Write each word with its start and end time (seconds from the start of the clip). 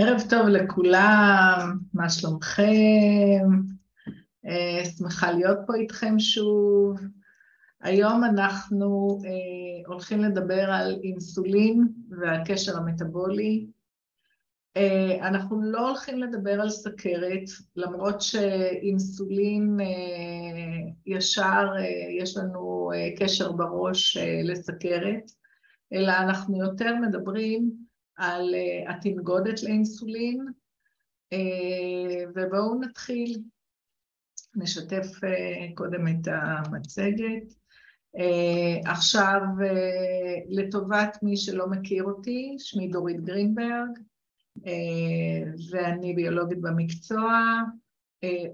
ערב 0.00 0.22
טוב 0.30 0.48
לכולם, 0.48 1.78
מה 1.94 2.10
שלומכם? 2.10 3.48
אה, 4.46 4.84
שמחה 4.98 5.32
להיות 5.32 5.58
פה 5.66 5.74
איתכם 5.74 6.18
שוב. 6.18 7.00
היום 7.82 8.24
אנחנו 8.24 9.18
אה, 9.24 9.86
הולכים 9.86 10.20
לדבר 10.22 10.70
על 10.70 11.00
אינסולין 11.04 11.88
והקשר 12.20 12.76
המטבולי. 12.76 13.66
אה, 14.76 15.28
אנחנו 15.28 15.62
לא 15.62 15.88
הולכים 15.88 16.18
לדבר 16.18 16.60
על 16.60 16.70
סכרת, 16.70 17.44
למרות 17.76 18.20
שאינסולין 18.20 19.76
ישר 21.06 21.66
יש 22.20 22.36
לנו 22.36 22.90
קשר 23.18 23.52
בראש 23.52 24.16
לסכרת, 24.44 25.30
אלא 25.92 26.12
אנחנו 26.18 26.58
יותר 26.58 26.96
מדברים 26.96 27.87
על 28.18 28.54
uh, 28.54 28.90
התנגודת 28.90 29.62
לאינסולין, 29.62 30.46
uh, 31.34 31.38
ובואו 32.34 32.80
נתחיל. 32.80 33.42
נשתף 34.56 35.06
uh, 35.16 35.74
קודם 35.74 36.08
את 36.08 36.28
המצגת. 36.30 37.54
עכשיו, 38.84 39.40
לטובת 40.48 41.18
מי 41.22 41.36
שלא 41.36 41.66
מכיר 41.66 42.04
אותי, 42.04 42.56
שמי 42.58 42.88
דורית 42.88 43.20
גרינברג, 43.20 43.98
ואני 45.70 46.14
ביולוגית 46.14 46.60
במקצוע, 46.60 47.42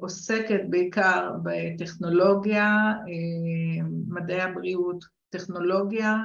עוסקת 0.00 0.60
בעיקר 0.70 1.30
בטכנולוגיה, 1.42 2.92
מדעי 4.08 4.40
הבריאות, 4.40 5.04
טכנולוגיה, 5.30 6.16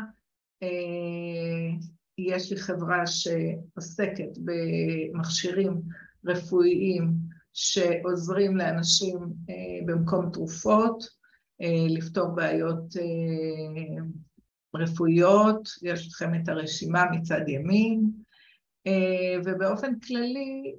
יש 2.28 2.52
לי 2.52 2.58
חברה 2.58 3.08
שעוסקת 3.08 4.38
במכשירים 4.46 5.82
רפואיים 6.26 7.14
שעוזרים 7.54 8.58
לאנשים 8.58 9.18
אה, 9.50 9.86
במקום 9.86 10.30
תרופות, 10.34 11.04
אה, 11.62 11.86
לפתור 11.90 12.28
בעיות 12.28 12.98
אה, 12.98 14.04
רפואיות, 14.76 15.70
יש 15.82 16.08
לכם 16.08 16.36
את 16.36 16.50
הרשימה 16.50 17.06
מצד 17.12 17.42
ימין, 17.48 18.12
ובאופן 19.46 20.00
כללי 20.00 20.76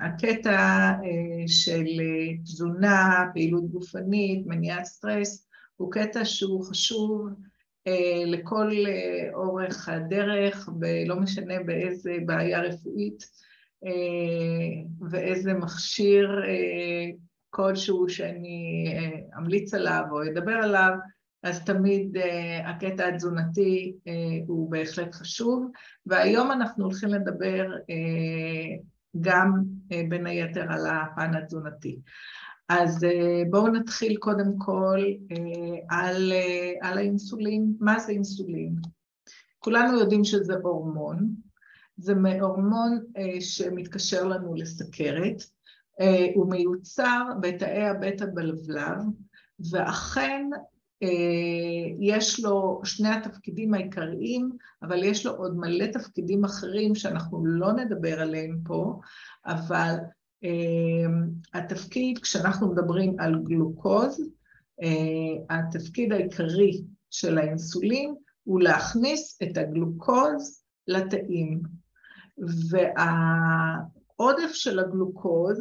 הקטע 0.00 0.92
של 1.46 1.86
תזונה, 2.44 3.24
פעילות 3.34 3.70
גופנית, 3.70 4.46
מניעת 4.46 4.84
סטרס, 4.84 5.48
הוא 5.76 5.92
קטע 5.92 6.24
שהוא 6.24 6.64
חשוב 6.64 7.28
לכל 8.26 8.72
אה, 8.88 9.28
אורך 9.34 9.88
הדרך, 9.88 10.68
ולא 10.80 11.16
משנה 11.16 11.54
באיזה 11.66 12.16
בעיה 12.26 12.60
רפואית 12.60 13.24
אה, 13.84 15.08
ואיזה 15.10 15.54
מכשיר 15.54 16.42
כלשהו 17.50 18.08
שאני 18.08 18.86
אמליץ 19.38 19.74
עליו 19.74 20.04
או 20.10 20.22
אדבר 20.22 20.52
עליו, 20.52 20.92
אז 21.42 21.64
תמיד 21.64 22.16
הקטע 22.64 23.08
התזונתי 23.08 23.96
הוא 24.46 24.70
בהחלט 24.70 25.14
חשוב, 25.14 25.70
והיום 26.06 26.52
אנחנו 26.52 26.84
הולכים 26.84 27.08
לדבר 27.08 27.66
גם 29.20 29.62
בין 30.08 30.26
היתר 30.26 30.72
על 30.72 30.86
הפן 30.86 31.34
התזונתי. 31.34 31.98
אז 32.68 33.04
אה, 33.04 33.42
בואו 33.50 33.68
נתחיל 33.68 34.16
קודם 34.16 34.58
כל 34.58 35.00
אה, 35.30 35.98
על, 35.98 36.32
אה, 36.32 36.88
על 36.88 36.98
האינסולין. 36.98 37.72
מה 37.80 37.98
זה 37.98 38.12
אינסולין? 38.12 38.74
כולנו 39.58 39.98
יודעים 39.98 40.24
שזה 40.24 40.54
הורמון, 40.62 41.34
זה 41.96 42.14
הורמון 42.40 42.98
שמתקשר 43.40 44.24
לנו 44.24 44.54
לסכרת, 44.54 45.42
הוא 46.34 46.50
מיוצר 46.50 47.22
בתאי 47.40 47.86
הבטא 47.86 48.24
בלבלב, 48.34 48.98
ואכן 49.70 50.46
יש 52.00 52.40
לו 52.40 52.80
שני 52.84 53.08
התפקידים 53.08 53.74
העיקריים, 53.74 54.50
אבל 54.82 55.04
יש 55.04 55.26
לו 55.26 55.32
עוד 55.32 55.56
מלא 55.56 55.86
תפקידים 55.86 56.44
אחרים 56.44 56.94
שאנחנו 56.94 57.46
לא 57.46 57.72
נדבר 57.72 58.20
עליהם 58.20 58.58
פה, 58.64 59.00
אבל 59.46 59.94
התפקיד, 61.54 62.18
כשאנחנו 62.18 62.72
מדברים 62.72 63.16
על 63.18 63.42
גלוקוז, 63.44 64.20
אה, 64.82 65.56
התפקיד 65.58 66.12
העיקרי 66.12 66.82
של 67.10 67.38
האינסולין 67.38 68.14
הוא 68.44 68.60
להכניס 68.60 69.38
את 69.42 69.56
הגלוקוז 69.56 70.62
לתאים. 70.88 71.62
והעודף 72.70 74.52
של 74.52 74.78
הגלוקוז 74.78 75.58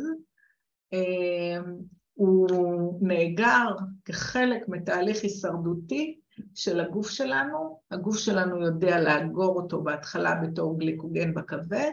אמ, 0.94 1.76
הוא 2.14 3.00
נאגר 3.02 3.68
כחלק 4.06 4.68
מתהליך 4.68 5.24
הישרדותי 5.24 6.20
של 6.56 6.80
הגוף 6.80 7.10
שלנו. 7.10 7.80
הגוף 7.92 8.18
שלנו 8.18 8.66
יודע 8.66 9.02
לאגור 9.02 9.56
אותו 9.62 9.84
בהתחלה 9.84 10.36
בתור 10.36 10.80
גליקוגן 10.80 11.34
בכבד, 11.34 11.92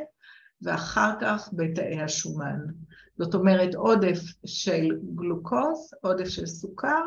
ואחר 0.62 1.12
כך 1.21 1.49
בתאי 1.53 2.00
השומן. 2.00 2.59
זאת 3.19 3.34
אומרת, 3.34 3.75
עודף 3.75 4.19
של 4.45 4.99
גלוקוז, 5.15 5.95
עודף 6.03 6.28
של 6.28 6.47
סוכר, 6.47 7.05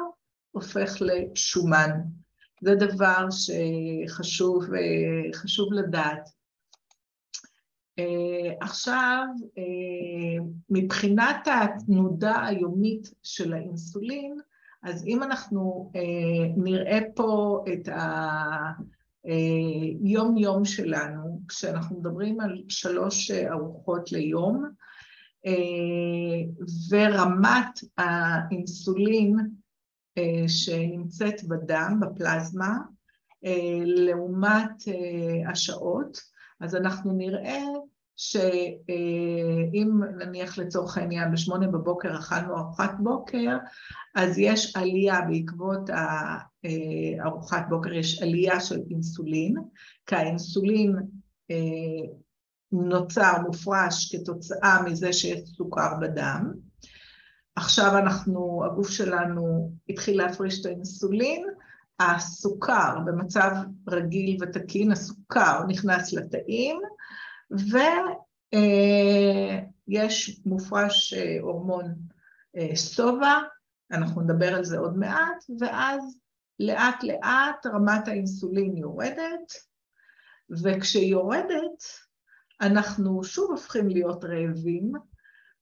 הופך 0.51 1.01
לשומן. 1.01 1.89
זה 2.61 2.75
דבר 2.75 3.27
שחשוב 4.11 4.63
לדעת. 5.73 6.29
עכשיו, 8.61 9.25
מבחינת 10.69 11.47
התנודה 11.47 12.45
היומית 12.45 13.13
של 13.23 13.53
האינסולין, 13.53 14.37
אז 14.83 15.05
אם 15.05 15.23
אנחנו 15.23 15.91
נראה 16.57 16.99
פה 17.15 17.63
את 17.73 17.87
ה... 17.87 18.71
יום-יום 20.03 20.65
שלנו, 20.65 21.41
כשאנחנו 21.47 21.99
מדברים 21.99 22.39
על 22.39 22.63
שלוש 22.69 23.31
ארוחות 23.31 24.11
ליום, 24.11 24.65
ורמת 26.89 27.79
האינסולין 27.97 29.35
שנמצאת 30.47 31.43
בדם, 31.43 31.99
בפלזמה, 32.01 32.77
לעומת 33.85 34.83
השעות, 35.51 36.21
אז 36.59 36.75
אנחנו 36.75 37.13
נראה 37.13 37.63
שאם 38.17 39.99
נניח 40.17 40.57
לצורך 40.57 40.97
העניין 40.97 41.31
בשמונה 41.31 41.67
בבוקר 41.67 42.19
אכלנו 42.19 42.57
ארוחת 42.57 42.91
בוקר, 42.99 43.57
אז 44.15 44.37
יש 44.37 44.75
עלייה 44.75 45.21
בעקבות 45.21 45.89
ארוחת 47.25 47.65
בוקר, 47.69 47.93
יש 47.93 48.21
עלייה 48.21 48.59
של 48.59 48.79
אינסולין, 48.91 49.55
כי 50.05 50.15
האינסולין 50.15 50.95
אה, 51.51 51.55
נוצר, 52.71 53.33
מופרש 53.45 54.15
כתוצאה 54.15 54.83
מזה 54.83 55.13
שיש 55.13 55.39
סוכר 55.39 55.93
בדם. 56.01 56.51
עכשיו 57.55 57.97
אנחנו, 57.97 58.65
הגוף 58.65 58.89
שלנו 58.89 59.71
התחיל 59.89 60.17
להפריש 60.17 60.61
את 60.61 60.65
האינסולין, 60.65 61.45
הסוכר 61.99 62.97
במצב 63.05 63.51
רגיל 63.89 64.37
ותקין, 64.41 64.91
הסוכר 64.91 65.63
נכנס 65.67 66.13
לתאים, 66.13 66.79
ויש 67.51 67.79
אה, 70.29 70.35
מופרש 70.45 71.13
אה, 71.13 71.37
הורמון 71.41 71.95
סובה, 72.75 73.39
אנחנו 73.91 74.21
נדבר 74.21 74.55
על 74.55 74.63
זה 74.63 74.77
עוד 74.77 74.97
מעט, 74.97 75.43
ואז 75.59 76.19
לאט 76.59 77.03
לאט 77.03 77.65
רמת 77.65 78.07
האינסולין 78.07 78.77
יורדת, 78.77 79.53
וכשהיא 80.63 81.11
יורדת, 81.11 81.83
אנחנו 82.61 83.23
שוב 83.23 83.51
הופכים 83.51 83.89
להיות 83.89 84.23
רעבים, 84.23 84.91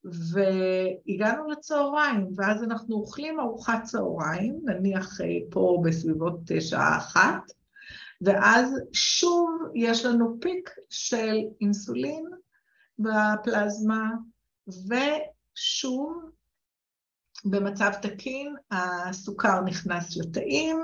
והגענו 0.04 1.50
לצהריים, 1.50 2.28
ואז 2.36 2.64
אנחנו 2.64 2.96
אוכלים 2.96 3.40
ארוחת 3.40 3.84
צהריים, 3.84 4.60
נניח 4.66 5.22
אה, 5.22 5.28
פה 5.52 5.82
בסביבות 5.86 6.40
שעה 6.60 6.98
אחת, 6.98 7.52
ואז 8.24 8.82
שוב 8.94 9.50
יש 9.76 10.06
לנו 10.06 10.38
פיק 10.42 10.70
של 10.90 11.38
אינסולין 11.62 12.26
בפלזמה, 13.00 14.10
ושוב 14.68 16.24
במצב 17.46 17.92
תקין 18.02 18.56
הסוכר 18.72 19.62
נכנס 19.62 20.18
לתאים 20.18 20.78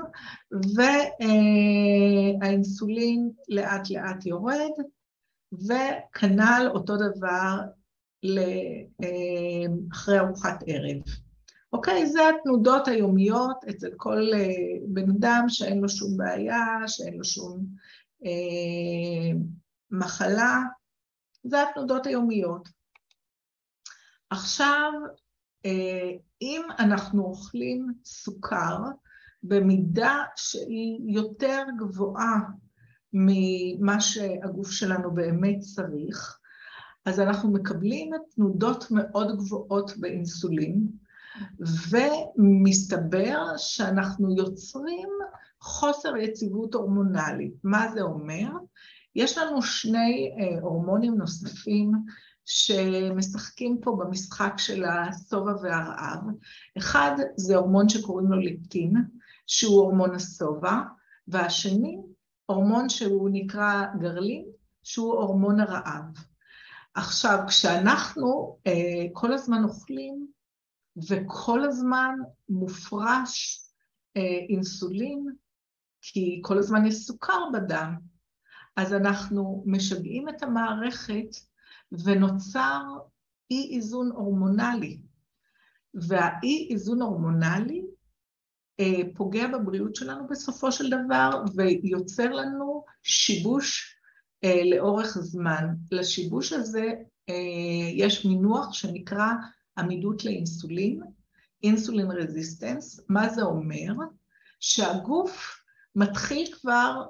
והאינסולין 2.40 3.30
לאט 3.48 3.90
לאט 3.90 4.26
יורד, 4.26 4.72
וכנ"ל 5.52 6.68
אותו 6.74 6.96
דבר 6.96 7.58
אחרי 9.92 10.18
ארוחת 10.18 10.64
ערב. 10.66 11.29
אוקיי, 11.72 12.06
זה 12.06 12.20
התנודות 12.28 12.88
היומיות 12.88 13.64
אצל 13.70 13.90
כל 13.96 14.30
בן 14.88 15.10
אדם 15.10 15.44
שאין 15.48 15.80
לו 15.80 15.88
שום 15.88 16.16
בעיה, 16.16 16.66
שאין 16.86 17.14
לו 17.14 17.24
שום 17.24 17.66
אה, 18.24 19.38
מחלה, 19.90 20.58
זה 21.44 21.62
התנודות 21.62 22.06
היומיות. 22.06 22.68
עכשיו, 24.30 24.92
אה, 25.66 26.10
אם 26.42 26.62
אנחנו 26.78 27.22
אוכלים 27.22 27.86
סוכר 28.04 28.78
במידה 29.42 30.16
שהיא 30.36 31.14
יותר 31.14 31.62
גבוהה 31.78 32.38
ממה 33.12 34.00
שהגוף 34.00 34.70
שלנו 34.70 35.14
באמת 35.14 35.58
צריך, 35.58 36.38
אז 37.04 37.20
אנחנו 37.20 37.52
מקבלים 37.52 38.10
תנודות 38.34 38.84
מאוד 38.90 39.36
גבוהות 39.36 39.92
באינסולין, 39.96 40.86
ומסתבר 41.90 43.46
שאנחנו 43.56 44.36
יוצרים 44.36 45.08
חוסר 45.60 46.16
יציבות 46.16 46.74
הורמונלית. 46.74 47.54
מה 47.64 47.92
זה 47.94 48.02
אומר? 48.02 48.48
יש 49.14 49.38
לנו 49.38 49.62
שני 49.62 50.30
אה, 50.38 50.60
הורמונים 50.60 51.14
נוספים 51.14 51.92
שמשחקים 52.44 53.78
פה 53.82 53.96
במשחק 53.98 54.54
של 54.56 54.84
השובע 54.84 55.52
והרעב. 55.62 56.20
אחד 56.78 57.16
זה 57.36 57.56
הורמון 57.56 57.88
שקוראים 57.88 58.30
לו 58.30 58.38
ליפטין, 58.38 58.94
שהוא 59.46 59.80
הורמון 59.80 60.14
השובע, 60.14 60.80
והשני, 61.28 61.98
הורמון 62.46 62.88
שהוא 62.88 63.30
נקרא 63.32 63.84
גרלין, 64.00 64.44
שהוא 64.82 65.14
הורמון 65.14 65.60
הרעב. 65.60 66.04
עכשיו, 66.94 67.38
כשאנחנו 67.48 68.56
אה, 68.66 69.06
כל 69.12 69.32
הזמן 69.32 69.64
אוכלים 69.64 70.26
וכל 71.08 71.64
הזמן 71.64 72.14
מופרש 72.48 73.64
אה, 74.16 74.46
אינסולין, 74.48 75.26
כי 76.02 76.40
כל 76.44 76.58
הזמן 76.58 76.86
יש 76.86 76.94
סוכר 76.94 77.44
בדם, 77.52 77.94
אז 78.76 78.92
אנחנו 78.92 79.62
משגעים 79.66 80.28
את 80.28 80.42
המערכת 80.42 81.36
ונוצר 82.04 82.82
אי 83.50 83.70
איזון 83.76 84.10
הורמונלי. 84.10 85.00
והאי 85.94 86.68
איזון 86.70 87.02
הורמונלי 87.02 87.82
אה, 88.80 89.00
פוגע 89.14 89.46
בבריאות 89.46 89.96
שלנו 89.96 90.26
בסופו 90.26 90.72
של 90.72 90.90
דבר 90.90 91.44
ויוצר 91.56 92.28
לנו 92.28 92.84
שיבוש 93.02 93.96
אה, 94.44 94.62
לאורך 94.64 95.18
זמן. 95.18 95.64
לשיבוש 95.90 96.52
הזה 96.52 96.92
אה, 97.28 97.90
יש 97.92 98.26
מינוח 98.26 98.72
שנקרא 98.72 99.28
עמידות 99.80 100.24
לאינסולין, 100.24 101.00
אינסולין 101.62 102.10
רזיסטנס. 102.10 103.00
מה 103.08 103.28
זה 103.28 103.42
אומר? 103.42 103.92
שהגוף 104.60 105.56
מתחיל 105.96 106.52
כבר, 106.52 107.04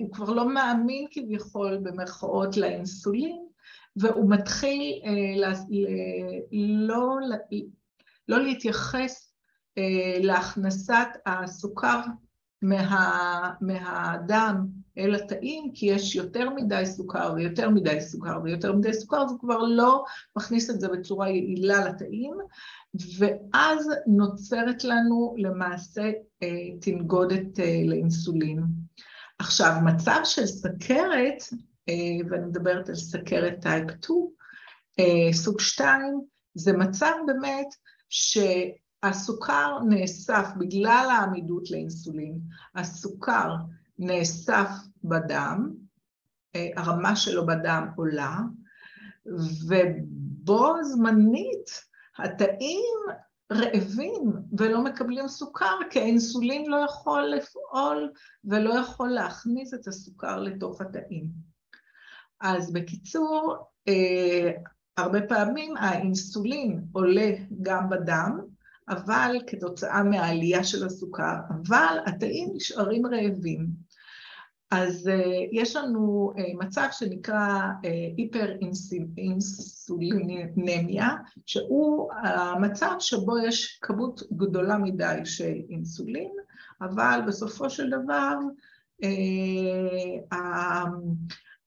הוא 0.00 0.12
כבר 0.12 0.30
לא 0.32 0.54
מאמין 0.54 1.06
כביכול 1.10 1.78
במרכאות 1.82 2.56
לאינסולין, 2.56 3.46
והוא 3.96 4.30
מתחיל 4.30 5.02
לא, 6.52 7.16
לא 8.28 8.42
להתייחס 8.42 9.32
להכנסת 10.22 11.08
הסוכר 11.26 12.00
מה, 12.62 13.52
מהדם 13.60 14.66
אל 14.98 15.14
התאים, 15.14 15.72
כי 15.74 15.86
יש 15.86 16.14
יותר 16.14 16.50
מדי 16.50 16.82
סוכר 16.86 17.32
ויותר 17.36 17.70
מדי 17.70 18.00
סוכר 18.00 18.40
ויותר 18.44 18.72
מדי 18.72 18.94
סוכר, 18.94 19.28
זה 19.28 19.34
כבר 19.40 19.58
לא 19.62 20.04
מכניס 20.36 20.70
את 20.70 20.80
זה 20.80 20.88
בצורה 20.88 21.28
יעילה 21.28 21.88
לתאים, 21.88 22.34
ואז 23.18 23.90
נוצרת 24.06 24.84
לנו 24.84 25.34
למעשה 25.38 26.10
אה, 26.42 26.78
תנגודת 26.80 27.60
אה, 27.60 27.82
לאינסולין. 27.86 28.62
עכשיו, 29.38 29.72
מצב 29.84 30.20
של 30.24 30.46
סכרת, 30.46 31.42
אה, 31.88 31.94
ואני 32.30 32.46
מדברת 32.46 32.88
על 32.88 32.94
סכרת 32.94 33.60
טייפ 33.60 33.90
2, 34.00 35.32
סוג 35.32 35.60
2, 35.60 36.20
זה 36.54 36.72
מצב 36.72 37.12
באמת 37.26 37.68
ש... 38.08 38.38
הסוכר 39.02 39.78
נאסף 39.88 40.48
בגלל 40.58 41.08
העמידות 41.10 41.70
לאינסולין, 41.70 42.40
הסוכר 42.74 43.54
נאסף 43.98 44.68
בדם, 45.04 45.74
אה, 46.56 46.68
הרמה 46.76 47.16
שלו 47.16 47.46
בדם 47.46 47.88
עולה, 47.96 48.38
ובו 49.68 50.74
זמנית 50.82 51.70
התאים 52.18 52.94
רעבים 53.52 54.32
ולא 54.58 54.84
מקבלים 54.84 55.28
סוכר, 55.28 55.78
כי 55.90 56.00
האינסולין 56.00 56.70
לא 56.70 56.76
יכול 56.76 57.22
לפעול 57.22 58.12
ולא 58.44 58.74
יכול 58.74 59.08
להכניס 59.08 59.74
את 59.74 59.86
הסוכר 59.88 60.40
לתוך 60.40 60.80
התאים. 60.80 61.26
אז 62.40 62.72
בקיצור, 62.72 63.56
אה, 63.88 64.50
הרבה 64.96 65.20
פעמים 65.28 65.76
האינסולין 65.76 66.84
עולה 66.92 67.30
גם 67.62 67.90
בדם, 67.90 68.40
אבל 68.88 69.36
כתוצאה 69.46 70.02
מהעלייה 70.02 70.64
של 70.64 70.86
הסוכר, 70.86 71.34
אבל 71.50 71.98
התאים 72.06 72.48
נשארים 72.54 73.06
רעבים. 73.06 73.66
אז 74.70 75.06
uh, 75.06 75.10
יש 75.52 75.76
לנו 75.76 76.32
uh, 76.36 76.40
מצב 76.64 76.88
שנקרא 76.90 77.60
uh, 77.82 77.86
היפר-אינסולינמיה, 78.16 81.08
שהוא 81.46 82.12
המצב 82.12 82.94
שבו 82.98 83.38
יש 83.38 83.78
כמות 83.82 84.22
גדולה 84.32 84.78
מדי 84.78 85.20
של 85.24 85.54
אינסולין, 85.70 86.32
אבל 86.80 87.20
בסופו 87.26 87.70
של 87.70 87.90
דבר 87.90 88.34
uh, 89.02 89.06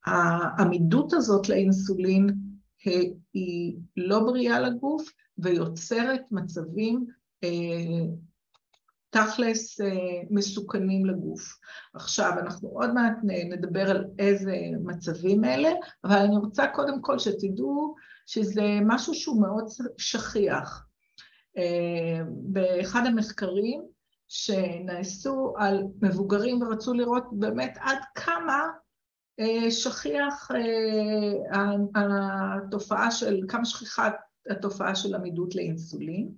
העמידות 0.06 1.14
הזאת 1.14 1.50
לאינסולין 1.50 2.30
היא 3.34 3.78
לא 3.98 4.20
בריאה 4.20 4.60
לגוף, 4.60 5.12
ויוצרת 5.38 6.22
מצבים 6.32 7.06
אה, 7.44 7.50
תכלס 9.10 9.82
אה, 9.82 9.88
מסוכנים 10.30 11.06
לגוף. 11.06 11.58
עכשיו, 11.94 12.32
אנחנו 12.40 12.70
עוד 12.70 12.94
מעט 12.94 13.18
נדבר 13.24 13.90
על 13.90 14.06
איזה 14.20 14.56
מצבים 14.84 15.46
אלה, 15.46 15.70
אבל 16.04 16.18
אני 16.18 16.38
רוצה 16.38 16.68
קודם 16.68 17.02
כל 17.02 17.20
שתדעו 17.20 17.96
שזה 18.26 18.80
משהו 18.86 19.14
שהוא 19.14 19.42
מאוד 19.42 19.66
שכיח. 19.98 20.86
אה, 21.58 22.24
באחד 22.28 23.06
המחקרים 23.06 23.82
שנעשו 24.28 25.54
על 25.58 25.84
מבוגרים 26.02 26.62
ורצו 26.62 26.94
לראות 26.94 27.24
באמת 27.32 27.78
עד 27.80 27.98
כמה 28.16 28.68
שכיח 29.70 30.52
התופעה 31.96 33.12
של, 33.12 33.40
כמה 33.48 33.66
שכיחה 33.66 34.10
התופעה 34.50 34.96
של 34.96 35.16
עמידות 35.16 35.56
לאינסולין. 35.56 36.30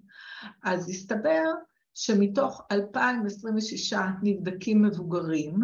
אז 0.63 0.89
הסתבר 0.89 1.45
שמתוך 1.93 2.61
2,026 2.71 3.93
נבדקים 4.23 4.81
מבוגרים, 4.81 5.59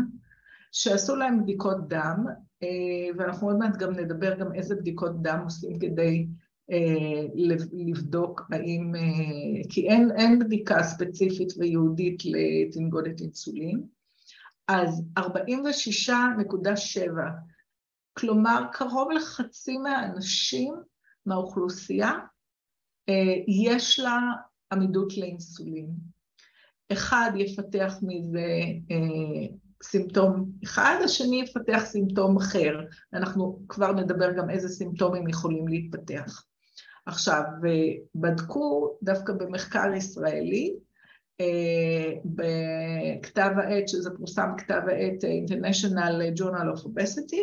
שעשו 0.71 1.15
להם 1.15 1.43
בדיקות 1.43 1.87
דם, 1.87 2.25
אה, 2.63 3.09
ואנחנו 3.17 3.47
עוד 3.47 3.57
מעט 3.57 3.77
גם 3.77 3.91
נדבר 3.91 4.39
גם 4.39 4.53
איזה 4.53 4.75
בדיקות 4.75 5.21
דם 5.21 5.39
עושים 5.43 5.79
כדי 5.79 6.27
אה, 6.71 7.25
לבדוק 7.73 8.41
האם, 8.51 8.95
אה, 8.95 9.69
כי 9.69 9.89
אין, 9.89 10.11
אין 10.17 10.39
בדיקה 10.39 10.83
ספציפית 10.83 11.53
וייעודית 11.57 12.23
לתנגודת 12.25 13.21
אינסולין, 13.21 13.83
אז 14.67 15.03
46.7, 15.19 15.21
כלומר 18.17 18.63
קרוב 18.71 19.11
לחצי 19.11 19.77
מהאנשים 19.77 20.73
מהאוכלוסייה, 21.25 22.11
יש 23.47 23.99
לה 23.99 24.19
עמידות 24.71 25.17
לאינסולין. 25.17 25.87
אחד 26.91 27.31
יפתח 27.35 27.93
מזה 28.01 28.47
אה, 28.91 29.47
סימפטום 29.83 30.51
אחד, 30.63 30.99
השני 31.03 31.41
יפתח 31.41 31.83
סימפטום 31.85 32.37
אחר. 32.37 32.79
אנחנו 33.13 33.59
כבר 33.69 33.91
נדבר 33.91 34.31
גם 34.37 34.49
איזה 34.49 34.69
סימפטומים 34.69 35.27
יכולים 35.27 35.67
להתפתח. 35.67 36.43
עכשיו, 37.05 37.43
בדקו 38.15 38.97
דווקא 39.03 39.33
במחקר 39.33 39.93
ישראלי, 39.93 40.75
אה, 41.41 42.13
בכתב 42.25 43.51
העת, 43.57 43.87
שזה 43.87 44.09
פורסם 44.17 44.49
כתב 44.57 44.81
העת 44.87 45.23
International 45.23 46.39
Journal 46.39 46.77
of 46.77 46.85
Obesity, 46.85 47.41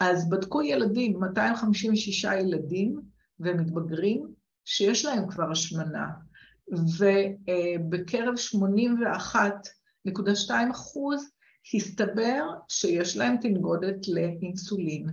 אז 0.00 0.28
בדקו 0.30 0.62
ילדים, 0.62 1.20
256 1.20 2.24
ילדים 2.24 3.00
ומתבגרים, 3.40 4.28
שיש 4.64 5.04
להם 5.04 5.28
כבר 5.28 5.50
השמנה, 5.50 6.06
ובקרב 6.68 8.34
81.2 10.08 10.50
אחוז 10.70 11.30
הסתבר 11.74 12.44
שיש 12.68 13.16
להם 13.16 13.36
תנגודת 13.36 14.08
לאינסולין. 14.08 15.06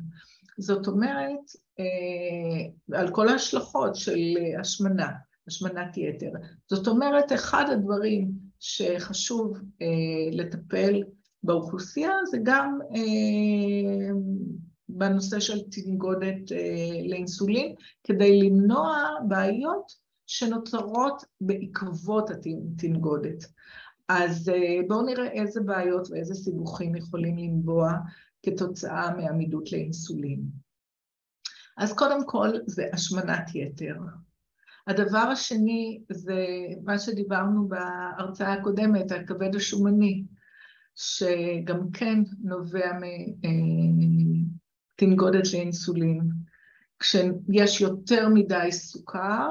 זאת 0.58 0.88
אומרת, 0.88 1.40
אה, 1.80 3.00
על 3.00 3.12
כל 3.12 3.30
ההשלכות 3.30 3.96
של 3.96 4.38
השמנה, 4.60 5.12
השמנת 5.48 5.98
יתר. 5.98 6.32
זאת 6.70 6.88
אומרת, 6.88 7.34
אחד 7.34 7.66
הדברים 7.72 8.32
שחשוב 8.60 9.58
אה, 9.82 9.88
לטפל 10.32 11.04
באוכלוסייה 11.44 12.12
זה 12.32 12.38
גם 12.44 12.80
אה, 12.96 14.12
בנושא 14.90 15.40
של 15.40 15.60
תנגודת 15.72 16.52
לאינסולין, 17.10 17.76
כדי 18.04 18.40
למנוע 18.40 19.08
בעיות 19.28 20.09
שנוצרות 20.30 21.24
בעקבות 21.42 22.30
התנגודת. 22.30 23.46
אז 24.08 24.52
בואו 24.88 25.06
נראה 25.06 25.32
איזה 25.32 25.62
בעיות 25.62 26.08
ואיזה 26.12 26.36
סיבוכים 26.36 26.96
יכולים 26.96 27.38
לנבוע 27.38 27.94
כתוצאה 28.44 29.16
מעמידות 29.16 29.72
לאינסולין. 29.72 30.42
אז 31.78 31.94
קודם 31.94 32.26
כל 32.26 32.50
זה 32.66 32.90
השמנת 32.94 33.56
יתר. 33.56 33.96
הדבר 34.88 35.18
השני 35.18 36.02
זה 36.10 36.46
מה 36.84 37.00
שדיברנו 37.00 37.68
בהרצאה 37.68 38.54
הקודמת, 38.54 39.12
הכבד 39.12 39.56
השומני, 39.56 40.24
שגם 40.96 41.92
כן 41.94 42.20
נובע 42.44 42.92
מתנגודת 45.02 45.54
לאינסולין. 45.54 46.20
כשיש 47.00 47.82
יותר 47.82 48.30
מדי 48.34 48.72
סוכר, 48.72 49.48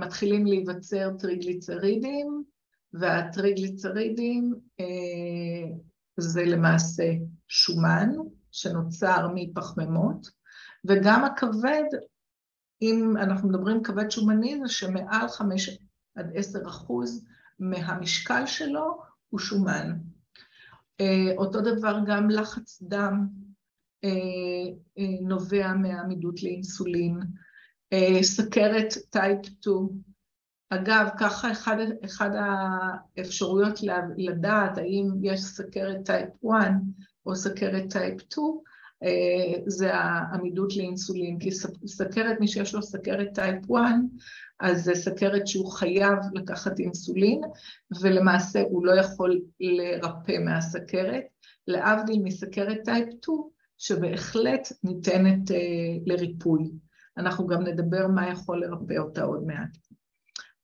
מתחילים 0.00 0.46
להיווצר 0.46 1.10
טריגליצרידים, 1.18 2.44
והטריגליצרידים 2.92 4.54
זה 6.16 6.44
למעשה 6.44 7.12
שומן 7.48 8.10
שנוצר 8.52 9.28
מפחמימות, 9.34 10.30
וגם 10.84 11.24
הכבד, 11.24 11.84
אם 12.82 13.16
אנחנו 13.16 13.48
מדברים 13.48 13.82
כבד 13.82 14.10
שומני, 14.10 14.60
זה 14.62 14.72
שמעל 14.72 15.28
5 15.28 15.78
עד 16.16 16.30
10 16.34 16.68
אחוז 16.68 17.24
מהמשקל 17.58 18.46
שלו 18.46 18.98
הוא 19.28 19.40
שומן. 19.40 19.98
אותו 21.36 21.60
דבר 21.60 21.98
גם 22.06 22.30
לחץ 22.30 22.82
דם 22.82 23.26
נובע 25.20 25.72
מעמידות 25.74 26.42
לאינסולין, 26.42 27.20
סכרת 28.22 28.94
type 29.10 29.46
2, 29.46 29.88
אגב, 30.70 31.08
ככה 31.18 31.52
אחד 32.04 32.30
האפשרויות 33.16 33.80
לדעת 34.16 34.78
האם 34.78 35.10
יש 35.22 35.40
סכרת 35.40 36.04
type 36.04 36.28
1 36.50 36.70
או 37.26 37.36
סכרת 37.36 37.92
type 37.92 38.20
2, 38.20 38.44
זה 39.66 39.94
העמידות 39.94 40.76
לאינסולין, 40.76 41.38
כי 41.38 41.50
סכרת, 41.86 42.40
מי 42.40 42.48
שיש 42.48 42.74
לו 42.74 42.82
סכרת 42.82 43.34
type 43.34 43.70
1, 43.72 43.82
אז 44.60 44.84
זה 44.84 44.94
סכרת 44.94 45.46
שהוא 45.46 45.72
חייב 45.72 46.18
לקחת 46.32 46.78
אינסולין, 46.78 47.40
ולמעשה 48.00 48.62
הוא 48.70 48.86
לא 48.86 49.00
יכול 49.00 49.40
לרפא 49.60 50.38
מהסכרת, 50.44 51.24
להבדיל 51.66 52.22
מסכרת 52.22 52.78
טייפ 52.84 53.08
2, 53.22 53.38
שבהחלט 53.78 54.72
ניתנת 54.84 55.50
לריפוי. 56.06 56.70
אנחנו 57.18 57.46
גם 57.46 57.62
נדבר 57.62 58.06
מה 58.06 58.30
יכול 58.30 58.60
לרפא 58.60 58.98
אותה 58.98 59.22
עוד 59.22 59.46
מעט. 59.46 59.76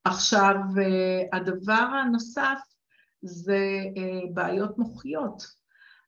עכשיו, 0.04 0.56
הדבר 1.32 1.73
הנוסף 2.02 2.58
זה 3.23 3.84
בעיות 4.32 4.78
מוחיות. 4.78 5.64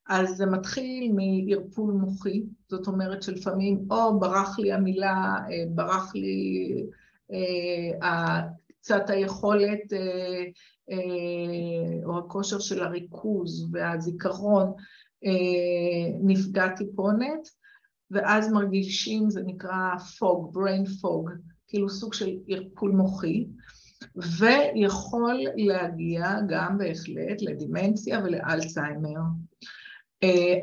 אז 0.09 0.29
זה 0.29 0.45
מתחיל 0.45 1.11
מערפול 1.13 1.93
מוחי, 1.93 2.43
זאת 2.69 2.87
אומרת 2.87 3.23
שלפעמים 3.23 3.85
או 3.91 4.19
ברח 4.19 4.59
לי 4.59 4.71
המילה, 4.71 5.35
ברח 5.69 6.15
לי 6.15 6.69
קצת 8.81 9.09
היכולת 9.09 9.93
או 12.05 12.17
הכושר 12.17 12.59
של 12.59 12.83
הריכוז 12.83 13.69
והזיכרון 13.71 14.73
נפגע 16.23 16.67
טיפונת, 16.67 17.49
ואז 18.11 18.51
מרגישים, 18.51 19.29
זה 19.29 19.41
נקרא 19.45 19.95
fog, 19.95 20.55
brain 20.55 20.87
fog, 21.01 21.31
כאילו 21.67 21.89
סוג 21.89 22.13
של 22.13 22.29
ערפול 22.47 22.91
מוחי. 22.91 23.45
ויכול 24.15 25.39
להגיע 25.55 26.35
גם 26.47 26.77
בהחלט 26.77 27.41
לדימנציה 27.41 28.21
ולאלצהיימר. 28.23 29.19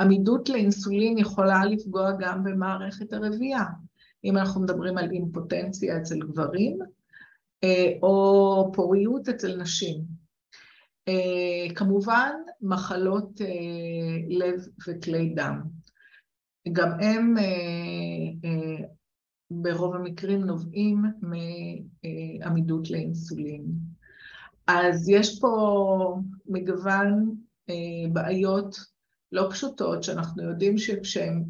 עמידות 0.00 0.48
לאינסולין 0.48 1.18
יכולה 1.18 1.64
לפגוע 1.64 2.10
גם 2.18 2.44
במערכת 2.44 3.12
הרבייה, 3.12 3.64
אם 4.24 4.36
אנחנו 4.36 4.60
מדברים 4.60 4.98
על 4.98 5.10
אימפוטנציה 5.10 5.98
אצל 5.98 6.18
גברים, 6.18 6.78
או 8.02 8.72
פוריות 8.74 9.28
אצל 9.28 9.56
נשים. 9.56 10.00
כמובן, 11.74 12.30
מחלות 12.62 13.40
לב 14.28 14.66
וכלי 14.88 15.32
דם. 15.36 15.60
גם 16.72 16.88
הם 17.00 17.34
ברוב 19.50 19.94
המקרים 19.94 20.40
נובעים 20.40 21.02
מעמידות 22.42 22.90
לאינסולין. 22.90 23.64
אז 24.66 25.08
יש 25.08 25.40
פה 25.40 26.16
מגוון 26.46 27.34
בעיות 28.12 28.76
לא 29.32 29.48
פשוטות, 29.50 30.02
שאנחנו 30.02 30.42
יודעים 30.42 30.78
שכשהן 30.78 31.44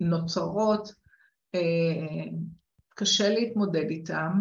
נוצרות, 0.00 0.92
קשה 2.88 3.28
להתמודד 3.28 3.90
איתן, 3.90 4.32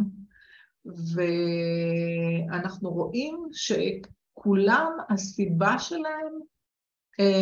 ואנחנו 2.45 2.89
רואים 2.89 3.47
שכולם, 3.51 4.91
הסיבה 5.09 5.79
שלהם 5.79 6.33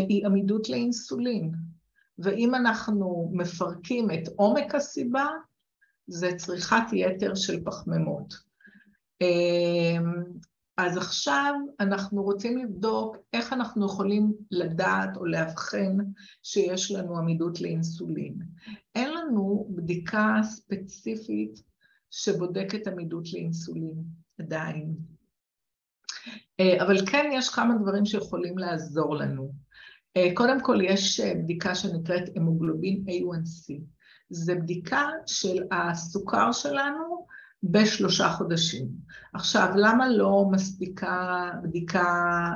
היא 0.10 0.26
עמידות 0.26 0.70
לאינסולין. 0.70 1.52
ואם 2.20 2.56
אנחנו 2.56 3.32
מפרקים 3.34 4.12
את 4.12 4.28
עומק 4.36 4.76
הסיבה, 4.76 5.28
זה 6.08 6.32
צריכת 6.38 6.84
יתר 6.94 7.36
של 7.36 7.64
פחמימות. 7.64 8.34
אז 10.78 10.98
עכשיו 10.98 11.54
אנחנו 11.80 12.24
רוצים 12.24 12.58
לבדוק 12.58 13.18
איך 13.34 13.54
אנחנו 13.54 13.86
יכולים 13.86 14.34
לדעת 14.52 15.18
או 15.18 15.26
לאבחן 15.26 15.98
שיש 16.44 16.92
לנו 16.92 17.18
עמידות 17.18 17.62
לאינסולין. 17.62 18.36
אין 18.96 19.14
לנו 19.14 19.68
בדיקה 19.76 20.40
ספציפית 20.44 21.64
שבודקת 22.12 22.88
עמידות 22.88 23.34
לאינסולין, 23.34 24.04
עדיין. 24.40 24.96
אבל 26.82 27.06
כן 27.06 27.30
יש 27.34 27.50
כמה 27.50 27.76
דברים 27.82 28.06
שיכולים 28.06 28.58
לעזור 28.58 29.16
לנו. 29.16 29.52
קודם 30.34 30.62
כל 30.62 30.78
יש 30.84 31.20
בדיקה 31.20 31.76
שנקראת 31.76 32.24
המוגלובין 32.36 33.04
A1C. 33.08 33.74
זה 34.30 34.56
בדיקה 34.56 35.08
של 35.26 35.64
הסוכר 35.72 36.52
שלנו 36.52 37.26
בשלושה 37.64 38.30
חודשים. 38.30 38.88
עכשיו, 39.34 39.68
למה 39.76 40.10
לא 40.10 40.46
מספיקה 40.52 41.50
בדיקה 41.64 42.50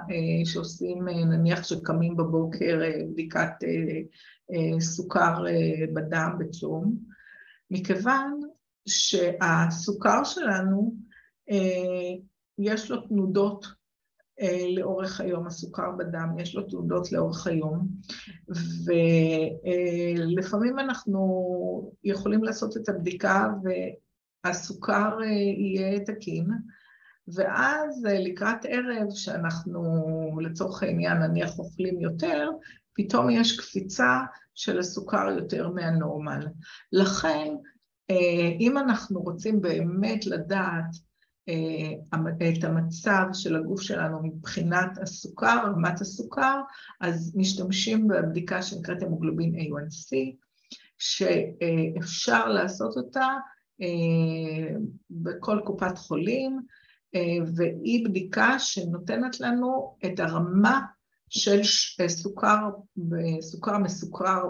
שעושים, 0.45 1.07
נניח 1.07 1.63
שקמים 1.63 2.17
בבוקר, 2.17 2.81
בדיקת 3.11 3.49
סוכר 4.79 5.43
בדם 5.93 6.35
בצום? 6.39 6.97
מכיוון 7.71 8.39
שהסוכר 8.87 10.23
שלנו, 10.23 10.95
יש 12.59 12.91
לו 12.91 13.01
תנודות 13.01 13.76
לאורך 14.75 15.21
היום, 15.21 15.47
הסוכר 15.47 15.91
בדם, 15.97 16.35
יש 16.39 16.55
לו 16.55 16.63
תנודות 16.63 17.11
לאורך 17.11 17.47
היום, 17.47 17.87
ולפעמים 20.25 20.79
אנחנו 20.79 21.91
יכולים 22.03 22.43
לעשות 22.43 22.77
את 22.77 22.89
הבדיקה 22.89 23.49
והסוכר 24.43 25.17
יהיה 25.57 25.99
תקין, 25.99 26.47
ואז 27.27 28.05
לקראת 28.09 28.65
ערב, 28.65 29.07
שאנחנו 29.09 29.81
לצורך 30.41 30.83
העניין 30.83 31.17
נניח 31.17 31.59
אוכלים 31.59 32.01
יותר, 32.01 32.49
פתאום 32.93 33.29
יש 33.29 33.59
קפיצה 33.59 34.19
של 34.55 34.79
הסוכר 34.79 35.27
יותר 35.37 35.69
מהנורמל. 35.69 36.47
לכן, 36.91 37.53
אם 38.59 38.77
אנחנו 38.77 39.21
רוצים 39.21 39.61
באמת 39.61 40.25
לדעת 40.25 41.06
את 41.49 42.63
המצב 42.63 43.25
של 43.33 43.55
הגוף 43.55 43.81
שלנו 43.81 44.19
מבחינת 44.23 44.97
הסוכר, 45.01 45.63
רמת 45.65 46.01
הסוכר, 46.01 46.61
אז 47.01 47.33
משתמשים 47.35 48.07
בבדיקה 48.07 48.61
שנקראת 48.61 49.03
המוגלובין 49.03 49.55
A1C, 49.55 50.15
שאפשר 50.97 52.47
לעשות 52.47 52.97
אותה 52.97 53.27
בכל 55.09 55.59
קופת 55.65 55.97
חולים, 55.97 56.59
והיא 57.55 58.05
בדיקה 58.05 58.59
שנותנת 58.59 59.39
לנו 59.39 59.97
את 60.05 60.19
הרמה 60.19 60.81
של 61.29 61.61
סוכר, 62.07 62.69
סוכר 63.41 63.77
מסוכרר, 63.77 64.43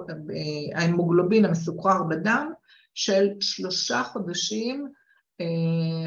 ההמוגלובין 0.75 1.45
המסוכרר 1.45 2.03
בדם, 2.03 2.51
של 2.93 3.27
שלושה 3.39 4.03
חודשים 4.03 4.87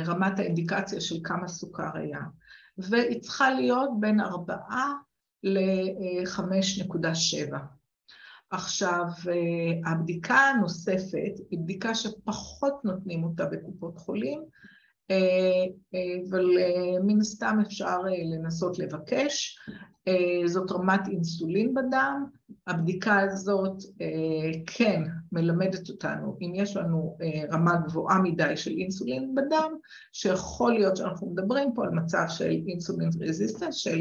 רמת 0.07 0.39
האינדיקציה 0.39 1.01
של 1.01 1.17
כמה 1.25 1.49
סוכר 1.49 1.91
היה. 1.95 2.21
והיא 2.79 3.21
צריכה 3.21 3.51
להיות 3.51 3.91
בין 4.01 4.21
4 4.21 4.57
ל-5.7. 5.43 7.55
עכשיו, 8.51 9.05
אה, 9.29 9.93
הבדיקה 9.93 10.35
הנוספת 10.35 11.33
היא 11.51 11.59
בדיקה 11.59 11.95
שפחות 11.95 12.85
נותנים 12.85 13.25
אותה 13.25 13.47
בקופות 13.47 13.99
חולים, 13.99 14.45
אה, 15.11 15.17
אה, 15.95 16.17
אבל 16.31 16.47
מן 17.03 17.21
הסתם 17.21 17.59
אפשר 17.67 17.99
לנסות 18.35 18.79
לבקש. 18.79 19.59
זאת 20.47 20.73
רמת 20.73 21.01
אינסולין 21.09 21.75
בדם. 21.75 22.25
הבדיקה 22.67 23.21
הזאת 23.21 23.83
כן 24.67 25.03
מלמדת 25.33 25.89
אותנו 25.89 26.37
אם 26.41 26.53
יש 26.55 26.77
לנו 26.77 27.17
רמה 27.53 27.77
גבוהה 27.87 28.19
מדי 28.23 28.57
של 28.57 28.71
אינסולין 28.71 29.35
בדם, 29.35 29.73
שיכול 30.13 30.73
להיות 30.73 30.97
שאנחנו 30.97 31.31
מדברים 31.31 31.75
פה 31.75 31.85
על 31.85 31.91
מצב 31.91 32.25
של 32.29 32.51
אינסולין 32.67 33.11
רזיסטנס, 33.21 33.75
של 33.75 34.01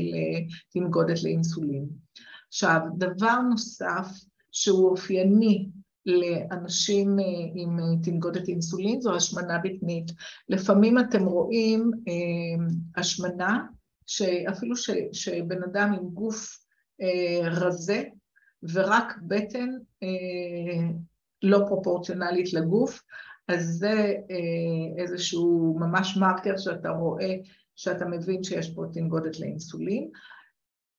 תנגודת 0.73 1.23
לאינסולין. 1.23 1.85
עכשיו, 2.47 2.79
דבר 2.97 3.39
נוסף 3.49 4.07
שהוא 4.51 4.89
אופייני 4.89 5.69
לאנשים 6.05 7.19
אה, 7.19 7.25
עם 7.55 7.79
אה, 7.79 8.03
תנגודת 8.03 8.47
אינסולין, 8.47 9.01
זו 9.01 9.15
השמנה 9.15 9.59
בטנית. 9.63 10.11
לפעמים 10.49 10.99
אתם 10.99 11.25
רואים 11.25 11.91
אה, 12.07 12.65
השמנה, 12.95 13.65
שאפילו 14.09 14.75
ש, 14.75 14.89
שבן 15.11 15.63
אדם 15.63 15.93
עם 15.93 16.09
גוף 16.09 16.65
רזה 17.43 18.03
ורק 18.73 19.13
בטן 19.27 19.69
לא 21.43 21.59
פרופורציונלית 21.67 22.53
לגוף, 22.53 23.03
אז 23.47 23.65
זה 23.65 24.13
איזשהו 24.97 25.77
ממש 25.79 26.17
מרקר 26.17 26.57
שאתה 26.57 26.89
רואה, 26.89 27.35
שאתה 27.75 28.05
מבין 28.05 28.43
שיש 28.43 28.73
פה 28.75 28.85
תנגודת 28.93 29.39
לאינסולין. 29.39 30.09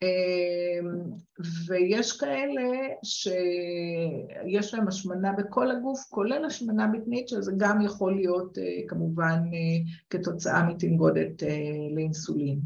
אמ, 0.03 1.11
ויש 1.67 2.13
כאלה 2.13 2.71
שיש 3.05 4.75
להם 4.75 4.89
השמנה 4.89 5.33
בכל 5.33 5.71
הגוף, 5.71 6.01
כולל 6.09 6.45
השמנה 6.45 6.87
בטנית, 6.87 7.29
שזה 7.29 7.53
גם 7.57 7.81
יכול 7.81 8.15
להיות 8.17 8.59
אה, 8.59 8.89
כמובן 8.89 9.41
אה, 9.53 9.93
כתוצאה 10.11 10.69
מתנגודת 10.69 11.43
אה, 11.43 11.95
לאינסולין. 11.95 12.61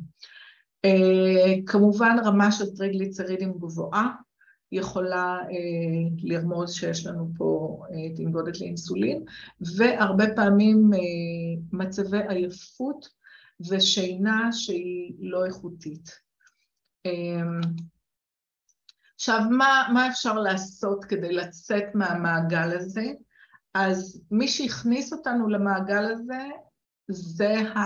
כמובן 1.66 2.16
רמה 2.24 2.52
של 2.52 2.76
טריגליצרידים 2.76 3.52
גבוהה 3.52 4.08
יכולה 4.72 5.38
לרמוז 6.18 6.74
שיש 6.74 7.06
לנו 7.06 7.28
פה 7.36 7.80
תנגודת 8.16 8.60
לאינסולין, 8.60 9.24
והרבה 9.76 10.24
פעמים 10.36 10.90
מצבי 11.72 12.18
עייפות 12.28 13.08
ושינה 13.70 14.48
שהיא 14.52 15.14
לא 15.18 15.46
איכותית. 15.46 16.23
אמ, 17.04 17.60
עכשיו, 19.14 19.40
מה, 19.50 19.88
מה 19.94 20.08
אפשר 20.08 20.34
לעשות 20.34 21.04
כדי 21.04 21.32
לצאת 21.32 21.84
מהמעגל 21.94 22.76
הזה? 22.76 23.04
אז 23.74 24.22
מי 24.30 24.48
שהכניס 24.48 25.12
אותנו 25.12 25.48
למעגל 25.48 26.04
הזה 26.04 26.48
זה 27.08 27.54
ה, 27.74 27.80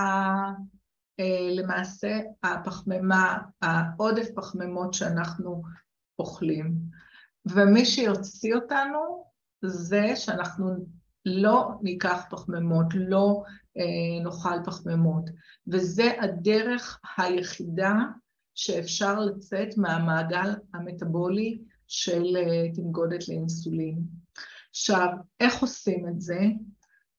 אה, 1.20 1.48
למעשה 1.50 2.18
הפחמימה, 2.42 3.38
העודף 3.62 4.28
פחמימות 4.36 4.94
שאנחנו 4.94 5.62
אוכלים. 6.18 6.74
ומי 7.46 7.84
שיוציא 7.84 8.54
אותנו 8.54 9.24
זה 9.64 10.16
שאנחנו 10.16 10.86
לא 11.26 11.70
ניקח 11.82 12.24
פחמימות, 12.30 12.86
לא 12.94 13.42
אה, 13.76 14.24
נאכל 14.24 14.64
פחמימות. 14.64 15.30
וזה 15.66 16.12
הדרך 16.20 17.00
היחידה 17.16 17.94
שאפשר 18.58 19.20
לצאת 19.20 19.68
מהמעגל 19.76 20.50
המטבולי 20.74 21.58
של 21.88 22.36
אה, 22.36 22.74
תנגודת 22.74 23.28
לאינסולין. 23.28 23.98
עכשיו, 24.70 25.08
איך 25.40 25.62
עושים 25.62 26.08
את 26.08 26.20
זה? 26.20 26.40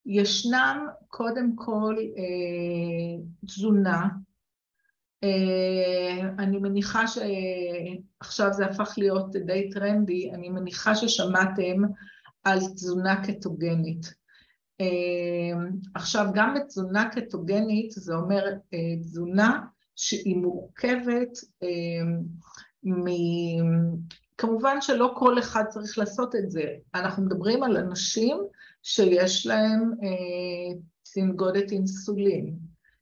ישנם 0.06 0.88
קודם 1.08 1.56
כל 1.56 1.96
אה, 2.18 3.24
תזונה, 3.46 4.08
אה, 5.24 6.30
אני 6.40 6.58
מניחה 6.58 7.04
שעכשיו 7.08 8.54
זה 8.54 8.66
הפך 8.66 8.94
להיות 8.98 9.32
די 9.46 9.70
טרנדי, 9.70 10.32
אני 10.34 10.50
מניחה 10.50 10.96
ששמעתם 10.96 11.82
על 12.44 12.60
תזונה 12.60 13.24
קטוגנית. 13.26 14.14
אה, 14.82 15.60
עכשיו, 15.96 16.26
גם 16.34 16.54
בתזונה 16.54 17.10
קטוגנית, 17.10 17.92
זה 17.92 18.16
אומר 18.16 18.44
אה, 18.74 18.96
תזונה 19.02 19.66
שהיא 20.00 20.38
מורכבת 20.38 21.38
אמ, 21.64 22.20
מ... 22.84 23.06
כמובן 24.38 24.82
שלא 24.82 25.14
כל 25.18 25.40
אחד 25.40 25.64
צריך 25.70 25.98
לעשות 25.98 26.36
את 26.36 26.52
זה. 26.52 26.64
אנחנו 26.96 27.24
מדברים 27.24 27.64
על 27.64 27.78
אנשים 27.78 28.38
שיש 28.84 29.48
להם 29.48 29.92
אה, 30.04 30.80
תנגודת 31.14 31.72
אינסולין. 31.72 32.56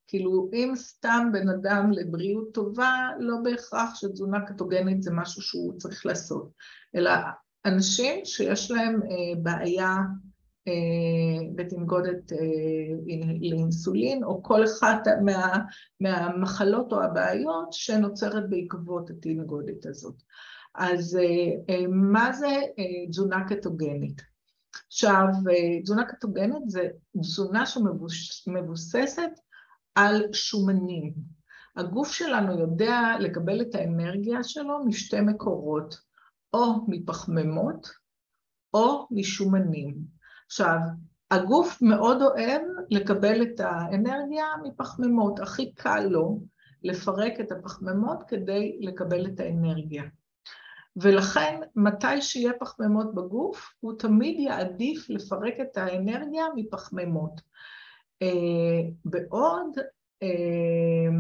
כאילו, 0.08 0.50
אם 0.54 0.72
סתם 0.76 1.30
בן 1.34 1.50
אדם 1.50 1.92
לבריאות 1.92 2.54
טובה, 2.54 3.10
לא 3.20 3.36
בהכרח 3.44 3.96
שתזונה 3.96 4.46
קטוגנית 4.46 5.04
זה 5.04 5.12
משהו 5.14 5.42
שהוא 5.42 5.74
צריך 5.78 6.06
לעשות, 6.06 6.52
אלא 6.96 7.12
אנשים 7.66 8.26
שיש 8.26 8.72
להם 8.72 9.02
אה, 9.04 9.42
בעיה 9.42 9.98
בתנגודת 11.56 12.32
אה, 12.32 12.38
לאינסולין, 13.42 14.24
או 14.24 14.44
כל 14.44 14.64
אחת 14.64 15.08
מה, 15.26 15.58
מהמחלות 16.00 16.94
או 16.94 17.04
הבעיות 17.04 17.74
שנוצרת 17.74 18.50
בעקבות 18.50 19.10
התנגודת 19.10 19.86
הזאת. 19.86 20.16
אז 20.76 21.16
אה, 21.16 21.76
אה, 21.76 21.88
מה 21.88 22.34
זה 22.34 22.62
תזונה 23.10 23.48
קטוגנית? 23.50 24.22
עכשיו, 24.88 25.26
תזונה 25.84 26.06
קטוגנית 26.06 26.70
זה 26.70 26.88
תזונה 27.22 27.64
שמבוססת 27.66 29.32
על 29.96 30.34
שומנים. 30.34 31.14
הגוף 31.76 32.12
שלנו 32.12 32.60
יודע 32.60 33.02
לקבל 33.20 33.62
את 33.62 33.76
האנרגיה 33.76 34.44
שלו 34.44 34.86
משתי 34.86 35.22
מקורות, 35.22 35.96
או 36.54 36.86
מפחמימות 36.88 37.88
או 38.74 39.08
משומנים. 39.12 40.17
עכשיו, 40.48 40.78
הגוף 41.32 41.82
מאוד 41.82 42.22
אוהב 42.22 42.62
לקבל 42.90 43.42
את 43.42 43.60
האנרגיה 43.60 44.46
מפחמימות, 44.64 45.40
הכי 45.40 45.74
קל 45.74 46.04
לו 46.10 46.40
לפרק 46.84 47.40
את 47.40 47.52
הפחמימות 47.52 48.24
כדי 48.28 48.78
לקבל 48.82 49.28
את 49.28 49.40
האנרגיה. 49.40 50.04
ולכן, 50.96 51.60
מתי 51.76 52.22
שיהיה 52.22 52.54
פחמימות 52.60 53.16
בגוף, 53.16 53.74
הוא 53.80 53.94
תמיד 54.00 54.40
יעדיף 54.40 55.10
לפרק 55.10 55.54
את 55.62 55.78
האנרגיה 55.78 56.46
מפחמימות. 56.56 57.42
אה, 58.22 58.90
בעוד 59.06 59.78
אה, 60.24 61.18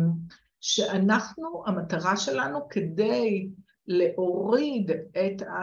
שאנחנו, 0.62 1.64
המטרה 1.66 2.18
שלנו 2.18 2.70
כדי 2.70 3.50
להוריד 3.88 4.92
את 4.92 5.42
ה... 5.42 5.56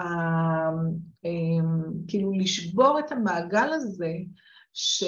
כאילו 2.08 2.32
לשבור 2.32 2.98
את 2.98 3.12
המעגל 3.12 3.72
הזה 3.72 4.12
ש... 4.72 5.04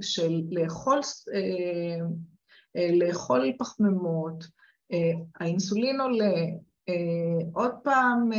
של 0.00 0.42
לאכול, 0.50 1.00
אה, 1.34 2.06
אה, 2.76 2.90
לאכול 2.94 3.52
פחמימות, 3.58 4.44
אה, 4.92 5.12
האינסולין 5.40 6.00
עולה, 6.00 6.34
עוד 7.52 7.70
פעם 7.84 8.30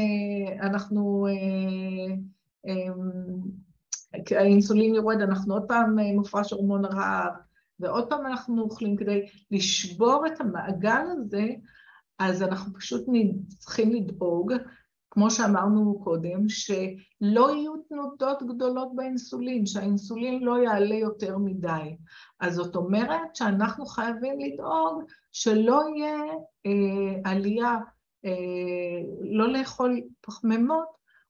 אנחנו, 0.62 1.28
אמ, 2.68 3.42
האינסולין 4.32 4.96
יורד, 4.96 5.22
אנחנו 5.22 5.54
עוד 5.54 5.68
פעם 5.68 6.00
מופרש 6.00 6.52
הורמון 6.52 6.86
הרעב, 6.86 7.34
ועוד 7.80 8.10
פעם 8.10 8.26
אנחנו 8.26 8.62
אוכלים 8.62 8.96
כדי 8.96 9.26
לשבור 9.52 10.24
את 10.28 10.42
המעגל 10.42 11.02
הזה, 11.12 11.46
אז 12.20 12.44
אנחנו 12.44 12.74
פשוט 12.74 13.06
צריכים 13.48 13.92
לדאוג, 13.92 14.54
כמו 15.18 15.32
שאמרנו 15.32 16.00
קודם, 16.04 16.50
שלא 16.50 17.56
יהיו 17.56 17.78
תנודות 17.90 18.44
גדולות 18.44 18.96
באינסולין, 18.96 19.66
שהאינסולין 19.66 20.44
לא 20.44 20.64
יעלה 20.64 20.96
יותר 20.96 21.38
מדי. 21.38 21.96
אז 22.40 22.56
זאת 22.56 22.76
אומרת 22.76 23.36
שאנחנו 23.36 23.86
חייבים 23.86 24.40
לדאוג 24.40 25.04
שלא 25.32 25.82
יהיה 25.96 26.18
אה, 26.66 27.32
עלייה, 27.32 27.78
אה, 28.26 29.02
לא 29.22 29.48
לאכול 29.48 30.02
פחמימות, 30.22 30.88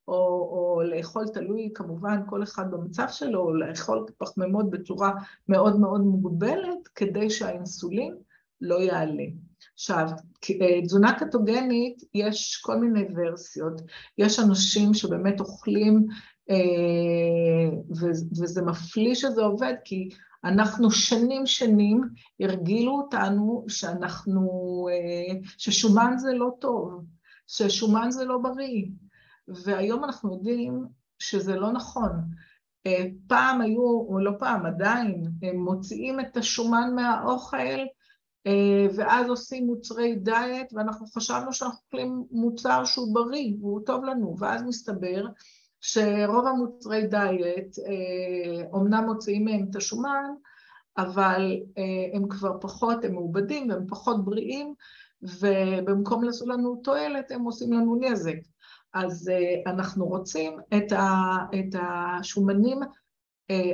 או, 0.08 0.14
או 0.52 0.82
לאכול, 0.86 1.28
תלוי 1.28 1.72
כמובן 1.76 2.22
כל 2.30 2.44
אחד 2.44 2.72
במצב 2.72 3.08
שלו, 3.10 3.40
או 3.40 3.54
לאכול 3.54 4.06
פחמימות 4.18 4.70
בצורה 4.70 5.12
מאוד 5.48 5.80
מאוד 5.80 6.02
מוגבלת, 6.02 6.88
כדי 6.96 7.30
שהאינסולין 7.30 8.16
לא 8.62 8.76
יעלה. 8.76 9.26
עכשיו, 9.74 10.08
אה, 10.62 10.82
תזונה 10.82 11.20
קטוגנית, 11.20 12.04
יש 12.14 12.62
כל 12.64 12.78
מיני 12.78 13.06
ורסיות. 13.16 13.82
יש 14.18 14.40
אנשים 14.40 14.94
שבאמת 14.94 15.40
אוכלים, 15.40 16.06
אה, 16.50 17.78
וזה 18.32 18.62
מפליא 18.62 19.16
שזה 19.16 19.42
עובד, 19.42 19.74
כי 19.86 20.10
אנחנו 20.44 20.92
שנים 20.92 21.46
שנים 21.46 22.02
הרגילו 22.40 22.92
אותנו 22.92 23.66
שאנחנו, 23.68 24.50
אה, 24.92 25.40
ששומן 25.58 26.14
זה 26.18 26.34
לא 26.34 26.50
טוב, 26.60 27.06
ששומן 27.48 28.12
זה 28.12 28.26
לא 28.26 28.38
בריא. 28.38 28.86
והיום 29.66 30.04
אנחנו 30.04 30.34
יודעים 30.34 30.86
שזה 31.20 31.56
לא 31.56 31.72
נכון. 31.72 32.12
פעם 33.28 33.62
היו, 33.62 33.82
או 33.82 34.20
לא 34.20 34.32
פעם, 34.40 34.66
עדיין, 34.66 35.24
הם 35.44 35.56
מוציאים 35.56 36.20
את 36.20 36.38
השומן 36.38 36.96
מהאוכל 36.96 37.78
ואז 38.96 39.30
עושים 39.30 39.66
מוצרי 39.66 40.16
דיאט, 40.16 40.74
ואנחנו 40.74 41.06
חשבנו 41.08 41.54
שאנחנו 41.54 41.78
אוכלים 41.86 42.24
מוצר 42.32 42.86
שהוא 42.86 43.14
בריא 43.14 43.54
והוא 43.60 43.82
טוב 43.86 44.04
לנו, 44.04 44.36
ואז 44.40 44.64
מסתבר 44.64 45.26
שרוב 45.82 46.48
המוצרי 46.48 47.08
דיאט, 47.08 47.76
אומנם 48.74 49.04
מוציאים 49.06 49.46
מהם 49.46 49.66
את 49.70 49.76
השומן, 49.76 50.24
אבל 50.98 51.58
הם 52.14 52.28
כבר 52.30 52.58
פחות, 52.62 53.06
הם 53.06 53.14
מעובדים 53.14 53.70
והם 53.70 53.88
פחות 53.88 54.26
בריאים, 54.26 54.74
ובמקום 55.22 56.24
לעשות 56.24 56.48
לנו 56.48 56.82
תועלת, 56.84 57.32
הם 57.32 57.44
עושים 57.44 57.74
לנו 57.74 58.00
נזק. 58.02 58.38
אז 58.94 59.32
אנחנו 59.68 60.06
רוצים 60.06 60.54
את, 60.78 60.94
את 61.60 61.76
השומנים, 61.82 62.80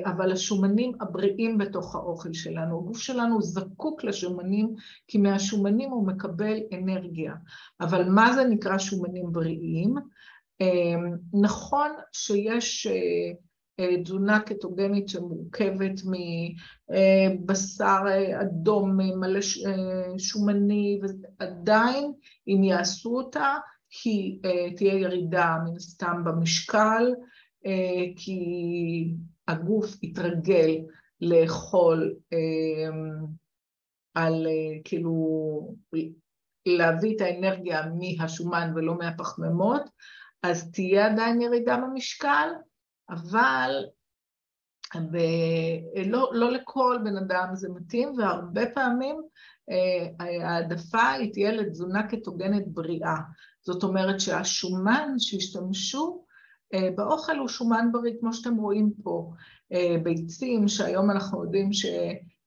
אבל 0.05 0.31
השומנים 0.31 0.91
הבריאים 1.01 1.57
בתוך 1.57 1.95
האוכל 1.95 2.33
שלנו. 2.33 2.79
הגוף 2.79 2.97
שלנו 2.97 3.41
זקוק 3.41 4.03
לשומנים, 4.03 4.75
כי 5.07 5.17
מהשומנים 5.17 5.91
הוא 5.91 6.07
מקבל 6.07 6.57
אנרגיה. 6.73 7.33
אבל 7.81 8.09
מה 8.09 8.33
זה 8.33 8.43
נקרא 8.43 8.77
שומנים 8.77 9.31
בריאים? 9.31 9.95
Uh, 10.63 10.65
נכון 11.41 11.91
שיש... 12.11 12.87
Uh, 12.87 12.91
תזונה 14.03 14.39
קטוגנית 14.39 15.09
שמורכבת 15.09 16.01
מבשר 16.89 18.01
אדום 18.41 18.97
מלא 18.97 19.39
שומני, 20.17 20.99
ועדיין 21.01 22.13
אם 22.47 22.63
יעשו 22.63 23.17
אותה 23.17 23.55
כי 23.89 24.39
תהיה 24.77 24.93
ירידה 24.93 25.57
מן 25.65 25.75
הסתם 25.75 26.23
במשקל, 26.25 27.13
כי 28.15 28.39
הגוף 29.53 30.03
יתרגל 30.03 30.71
לאכול 31.21 32.15
על 34.15 34.47
כאילו 34.83 35.75
להביא 36.65 37.15
את 37.15 37.21
האנרגיה 37.21 37.81
מהשומן 38.19 38.71
ולא 38.75 38.97
מהפחמימות, 38.97 39.81
אז 40.43 40.71
תהיה 40.71 41.05
עדיין 41.05 41.41
ירידה 41.41 41.77
במשקל, 41.77 42.49
אבל 43.09 43.85
לא, 46.05 46.31
לא 46.33 46.51
לכל 46.51 46.99
בן 47.03 47.17
אדם 47.17 47.49
זה 47.53 47.69
מתאים, 47.69 48.09
והרבה 48.17 48.61
פעמים 48.73 49.21
אה, 49.69 50.45
העדפה 50.45 51.09
היא 51.09 51.33
תהיה 51.33 51.51
לתזונה 51.51 52.07
קטוגנית 52.07 52.67
בריאה. 52.67 53.15
זאת 53.61 53.83
אומרת 53.83 54.19
שהשומן 54.19 55.13
שהשתמשו 55.17 56.17
אה, 56.19 56.22
באוכל 56.95 57.37
הוא 57.37 57.47
שומן 57.47 57.89
בריא, 57.91 58.13
כמו 58.19 58.33
שאתם 58.33 58.55
רואים 58.55 58.91
פה. 59.03 59.31
אה, 59.73 59.95
ביצים, 60.03 60.67
שהיום 60.67 61.11
אנחנו 61.11 61.43
יודעים 61.43 61.73
ש... 61.73 61.85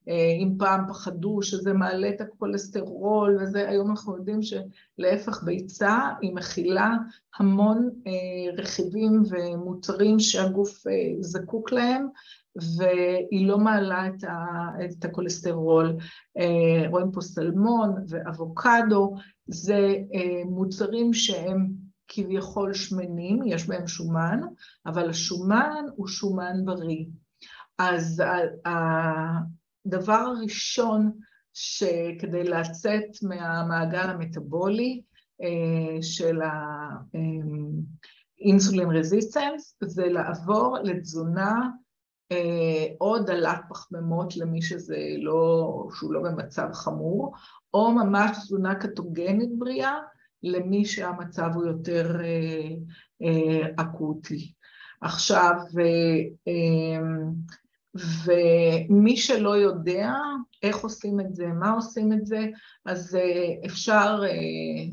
אה, 0.09 0.59
פעם 0.59 0.89
פחדו 0.89 1.43
שזה 1.43 1.73
מעלה 1.73 2.09
את 2.09 2.21
הכולסטרול 2.21 3.39
וזה, 3.41 3.69
היום 3.69 3.91
אנחנו 3.91 4.17
יודעים 4.17 4.41
שלהפך 4.43 5.43
ביצה 5.45 5.99
היא 6.21 6.35
מכילה 6.35 6.95
המון 7.39 7.91
אה, 8.07 8.63
רכיבים 8.63 9.23
ומוצרים 9.31 10.21
שהגוף 10.21 10.87
אה, 10.87 10.93
זקוק 11.21 11.73
להם 11.73 12.07
והיא 12.79 13.49
לא 13.49 13.59
מעלה 13.59 14.07
את, 14.07 14.25
ה, 14.25 14.35
את 14.85 15.05
הכולסטרול. 15.05 15.97
רואים 16.91 17.13
פה 17.13 17.21
סלמון 17.21 17.95
ואבוקדו, 18.09 19.15
זה 19.47 19.95
מוצרים 20.47 21.13
שהם 21.13 21.67
כביכול 22.09 22.75
שמנים, 22.75 23.43
יש 23.47 23.67
בהם 23.67 23.87
שומן, 23.87 24.41
אבל 24.87 25.11
השומן 25.11 25.85
הוא 25.97 26.09
שומן 26.09 26.65
בריא. 26.65 27.05
אז 27.79 28.23
הדבר 28.65 30.13
הראשון 30.13 31.13
שכדי 31.53 32.45
לצאת 32.45 33.23
מהמעגל 33.23 34.11
המטבולי 34.11 35.03
אה, 35.43 36.03
של 36.03 36.41
האינסולין 38.41 38.91
רזיסטנס 38.91 39.77
זה 39.83 40.07
לעבור 40.07 40.79
לתזונה 40.85 41.55
אה, 42.33 42.87
או 43.01 43.19
דלת 43.19 43.61
פחמימות 43.69 44.37
למי 44.37 44.63
שזה 44.63 44.99
לא, 45.19 45.89
שהוא 45.95 46.13
לא 46.13 46.23
במצב 46.23 46.69
חמור, 46.73 47.35
או 47.75 47.93
ממש 47.93 48.37
תזונה 48.37 48.75
קטוגנית 48.75 49.59
בריאה 49.59 49.99
למי 50.43 50.85
שהמצב 50.85 51.51
הוא 51.55 51.67
יותר 51.67 52.21
אה, 53.23 53.69
אקוטי. 53.77 54.53
עכשיו, 55.01 55.55
ומי 58.25 59.17
שלא 59.17 59.57
יודע 59.57 60.13
איך 60.63 60.77
עושים 60.77 61.21
את 61.21 61.35
זה, 61.35 61.47
מה 61.47 61.71
עושים 61.71 62.13
את 62.13 62.27
זה, 62.27 62.47
אז 62.85 63.17
אה, 63.17 63.67
אפשר 63.67 64.21
אה, 64.25 64.85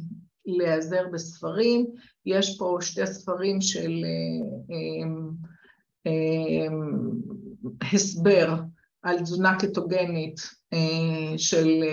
להיעזר 0.45 1.03
בספרים. 1.13 1.85
יש 2.25 2.57
פה 2.57 2.77
שתי 2.81 3.07
ספרים 3.07 3.61
של 3.61 4.05
אה, 4.71 6.11
הסבר 7.93 8.55
על 9.03 9.19
תזונה 9.19 9.59
קטוגנית 9.59 10.41
של 11.37 11.83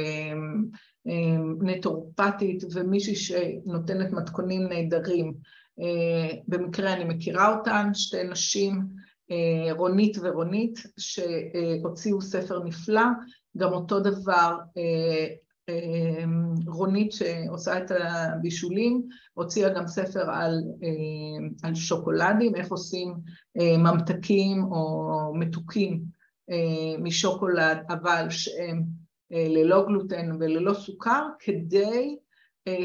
נטורפטית 1.60 2.64
ומישהי 2.74 3.16
שנותנת 3.16 4.12
מתכונים 4.12 4.68
נהדרים. 4.68 5.34
במקרה 6.48 6.92
אני 6.92 7.04
מכירה 7.04 7.56
אותן, 7.56 7.90
שתי 7.94 8.24
נשים 8.24 8.82
אה, 9.30 9.72
רונית 9.72 10.16
ורונית, 10.22 10.82
שהוציאו 10.98 12.22
ספר 12.22 12.64
נפלא, 12.64 13.06
גם 13.56 13.72
אותו 13.72 14.00
דבר 14.00 14.56
אה, 14.78 15.26
אה, 15.68 16.24
רונית 16.66 17.12
שעושה 17.12 17.78
את 17.78 17.90
הבישולים, 17.90 19.08
הוציאה 19.34 19.74
גם 19.74 19.86
ספר 19.86 20.30
על, 20.30 20.62
על 21.62 21.74
שוקולדים, 21.74 22.54
איך 22.54 22.70
עושים 22.70 23.14
ממתקים 23.58 24.64
או 24.64 25.32
מתוקים 25.34 26.02
משוקולד, 26.98 27.78
אבל 27.88 28.26
שהם 28.30 28.82
ללא 29.30 29.86
גלוטן 29.86 30.36
וללא 30.40 30.74
סוכר, 30.74 31.26
כדי 31.38 32.18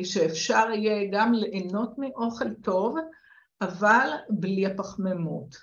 שאפשר 0.03 0.65
יהיה 0.73 1.10
גם 1.12 1.34
ליהנות 1.34 1.97
מאוכל 1.97 2.53
טוב, 2.53 2.95
אבל 3.62 4.10
בלי 4.29 4.65
הפחמימות. 4.65 5.55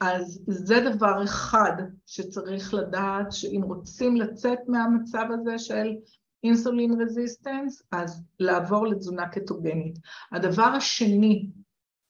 אז 0.00 0.44
זה 0.46 0.74
דבר 0.94 1.24
אחד 1.24 1.72
שצריך 2.06 2.74
לדעת, 2.74 3.32
שאם 3.32 3.60
רוצים 3.64 4.16
לצאת 4.16 4.58
מהמצב 4.68 5.24
הזה 5.32 5.58
של 5.58 5.96
אינסולין 6.44 7.00
רזיסטנס, 7.02 7.82
אז 7.92 8.24
לעבור 8.40 8.86
לתזונה 8.86 9.28
קטוגנית. 9.28 9.98
הדבר 10.32 10.62
השני 10.62 11.46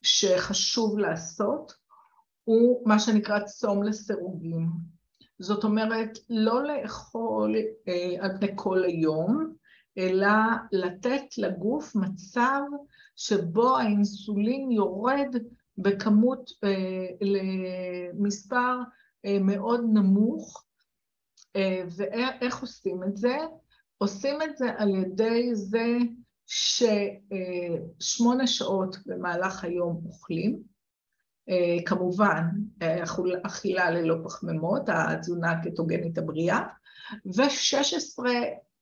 שחשוב 0.03 0.99
לעשות 0.99 1.73
הוא 2.45 2.89
מה 2.89 2.99
שנקרא 2.99 3.41
צום 3.41 3.83
לסירוגין. 3.83 4.67
זאת 5.41 5.65
אומרת, 5.65 6.19
לא 6.31 6.63
לאכול 6.63 7.57
אה, 7.89 8.17
על 8.21 8.37
פני 8.37 8.49
כל 8.55 8.85
היום, 8.85 9.55
אלא 9.99 10.29
לתת 10.73 11.39
לגוף 11.39 11.97
מצב 11.97 12.61
שבו 13.17 13.77
האינסולין 13.77 14.71
יורד 14.71 15.37
בכמות, 15.79 16.51
אה, 16.65 17.07
למספר 17.21 18.77
אה, 19.25 19.39
מאוד 19.41 19.81
נמוך, 19.93 20.65
אה, 21.57 21.83
ואיך 21.97 22.61
עושים 22.61 23.05
את 23.05 23.17
זה? 23.17 23.37
עושים 23.99 24.43
את 24.43 24.57
זה 24.57 24.71
על 24.77 24.95
ידי 24.95 25.55
זה 25.55 25.87
ששמונה 26.47 28.47
שעות 28.47 28.97
במהלך 29.07 29.65
היום 29.65 30.03
אוכלים, 30.07 30.70
כמובן 31.87 32.45
אכילה 33.47 33.91
ללא 33.91 34.17
פחמימות, 34.25 34.83
התזונה 34.89 35.51
הקטוגנית 35.51 36.19
הבריאה, 36.19 36.63
ו-16 37.27 38.25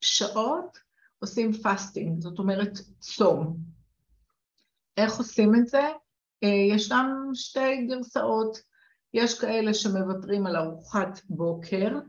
שעות 0.01 0.77
עושים 1.19 1.53
פסטינג, 1.53 2.21
זאת 2.21 2.39
אומרת 2.39 2.77
צום. 2.99 3.57
איך 4.97 5.17
עושים 5.17 5.55
את 5.55 5.67
זה? 5.67 5.87
אה, 6.43 6.75
ישנם 6.75 7.31
שתי 7.33 7.85
גרסאות, 7.87 8.57
יש 9.13 9.39
כאלה 9.39 9.73
שמוותרים 9.73 10.47
על 10.47 10.55
ארוחת 10.55 11.19
בוקר, 11.29 11.99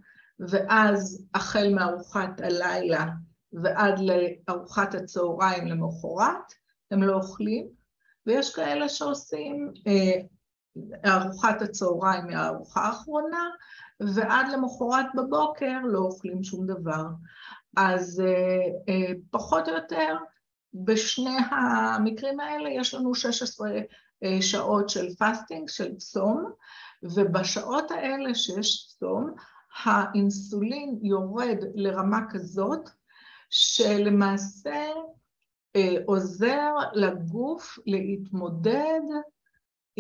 ואז 0.41 1.27
החל 1.35 1.75
מארוחת 1.75 2.41
הלילה 2.41 3.07
ועד 3.53 3.99
לארוחת 3.99 4.95
הצהריים 4.95 5.67
למחרת, 5.67 6.53
הם 6.91 7.03
לא 7.03 7.15
אוכלים, 7.15 7.69
ויש 8.27 8.55
כאלה 8.55 8.89
שעושים 8.89 9.73
אה, 9.87 10.21
ארוחת 11.07 11.63
הצהריים 11.63 12.27
מהארוחה 12.27 12.81
האחרונה, 12.81 13.49
ועד 14.01 14.47
למחרת 14.53 15.07
בבוקר 15.15 15.79
לא 15.85 15.99
אוכלים 15.99 16.43
שום 16.43 16.67
דבר. 16.67 17.05
אז 17.77 18.23
אה, 18.89 19.13
פחות 19.31 19.69
או 19.69 19.75
יותר 19.75 20.17
בשני 20.75 21.37
המקרים 21.51 22.41
האלה 22.41 22.69
יש 22.69 22.95
לנו 22.95 23.15
16 23.15 23.71
שעות 24.41 24.89
של 24.89 25.15
פסטינג, 25.19 25.69
של 25.69 25.97
צום, 25.97 26.53
ובשעות 27.03 27.91
האלה 27.91 28.35
שיש 28.35 28.95
צום, 28.99 29.35
האינסולין 29.85 30.99
יורד 31.03 31.59
לרמה 31.75 32.21
כזאת 32.31 32.91
שלמעשה 33.51 34.87
אה, 35.77 35.97
עוזר 36.07 36.75
לגוף 36.93 37.79
להתמודד 37.87 39.01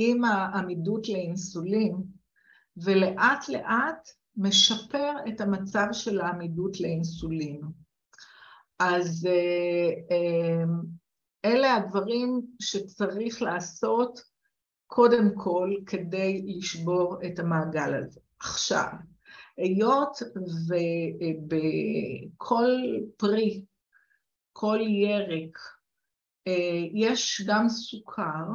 עם 0.02 0.24
העמידות 0.24 1.08
לאינסולין, 1.08 1.96
ולאט 2.76 3.48
לאט 3.48 4.08
משפר 4.36 5.12
את 5.28 5.40
המצב 5.40 5.86
של 5.92 6.20
העמידות 6.20 6.80
לאינסולין. 6.80 7.60
אז 8.78 9.26
אה, 9.26 9.90
אה, 10.16 10.64
אלה 11.44 11.74
הדברים 11.74 12.40
שצריך 12.60 13.42
לעשות 13.42 14.20
קודם 14.86 15.34
כל 15.34 15.74
כדי 15.86 16.42
לשבור 16.46 17.16
את 17.26 17.38
המעגל 17.38 17.94
הזה. 17.94 18.20
עכשיו, 18.38 18.88
היות 19.56 20.18
ובכל 21.48 22.70
פרי, 23.16 23.64
כל 24.52 24.78
ירק, 24.80 25.58
אה, 26.48 26.84
יש 26.94 27.42
גם 27.46 27.68
סוכר, 27.68 28.46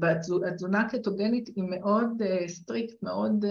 והתזונה 0.00 0.80
הקטוגנית 0.80 1.48
היא 1.56 1.64
מאוד 1.64 2.22
strict, 2.46 3.02
מאוד 3.02 3.44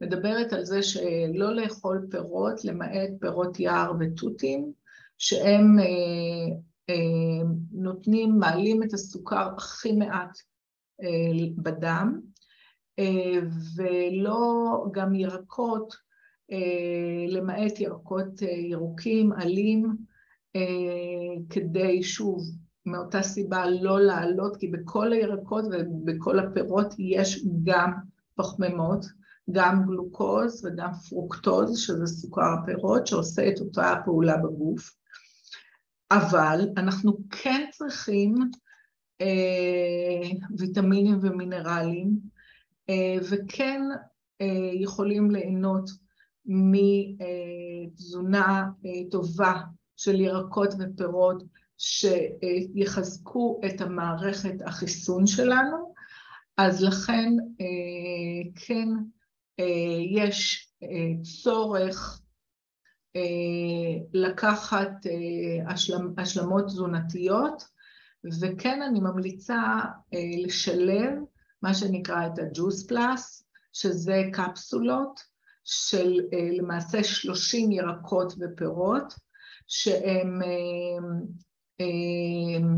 מדברת 0.00 0.52
על 0.52 0.64
זה 0.64 0.82
שלא 0.82 1.54
לאכול 1.54 2.06
פירות, 2.10 2.64
למעט 2.64 3.10
פירות 3.20 3.60
יער 3.60 3.92
ותותים, 4.00 4.72
שהם 5.18 5.78
אה, 5.78 6.56
אה, 6.90 7.48
נותנים, 7.72 8.38
מעלים 8.38 8.82
את 8.82 8.92
הסוכר 8.92 9.48
הכי 9.56 9.92
מעט 9.92 10.38
אה, 11.02 11.46
בדם, 11.56 12.20
ולא 13.76 14.84
גם 14.92 15.14
ירקות, 15.14 15.96
למעט 17.28 17.80
ירקות 17.80 18.42
ירוקים, 18.42 19.32
עלים, 19.32 19.96
כדי 21.50 22.02
שוב, 22.02 22.42
מאותה 22.86 23.22
סיבה 23.22 23.70
לא 23.70 24.00
לעלות, 24.00 24.56
כי 24.56 24.68
בכל 24.68 25.12
הירקות 25.12 25.64
ובכל 25.70 26.38
הפירות 26.38 26.94
יש 26.98 27.44
גם 27.64 27.92
פחמימות, 28.34 29.06
גם 29.50 29.86
גלוקוז 29.86 30.64
וגם 30.64 30.92
פרוקטוז, 31.08 31.78
שזה 31.78 32.06
סוכר 32.06 32.54
הפירות, 32.62 33.06
שעושה 33.06 33.48
את 33.48 33.60
אותה 33.60 33.92
הפעולה 33.92 34.36
בגוף. 34.36 34.96
אבל 36.10 36.60
אנחנו 36.76 37.16
כן 37.30 37.64
צריכים 37.72 38.34
אה, 39.20 40.30
ויטמינים 40.58 41.18
ומינרלים, 41.22 42.18
אה, 42.90 43.16
וכן 43.30 43.82
אה, 44.40 44.70
יכולים 44.74 45.30
ליהנות 45.30 45.90
מתזונה 47.66 48.64
אה, 48.86 49.10
טובה 49.10 49.54
של 49.96 50.20
ירקות 50.20 50.74
ופירות 50.78 51.42
שיחזקו 51.78 53.60
את 53.66 53.80
המערכת 53.80 54.54
החיסון 54.66 55.26
שלנו, 55.26 55.94
אז 56.56 56.82
לכן 56.82 57.32
אה, 57.60 58.50
כן 58.66 58.88
אה, 59.60 59.98
יש 60.10 60.68
אה, 60.82 61.22
צורך 61.42 62.20
לקחת 64.12 64.90
השלמ, 65.68 66.12
השלמות 66.18 66.64
תזונתיות, 66.66 67.62
וכן 68.40 68.82
אני 68.82 69.00
ממליצה 69.00 69.80
לשלב 70.44 71.12
מה 71.62 71.74
שנקרא 71.74 72.26
את 72.26 72.38
הג'וס 72.38 72.86
פלאס, 72.86 73.44
שזה 73.72 74.22
קפסולות 74.32 75.20
של 75.64 76.20
למעשה 76.58 77.04
30 77.04 77.72
ירקות 77.72 78.32
ופירות, 78.40 79.14
שהם 79.66 80.40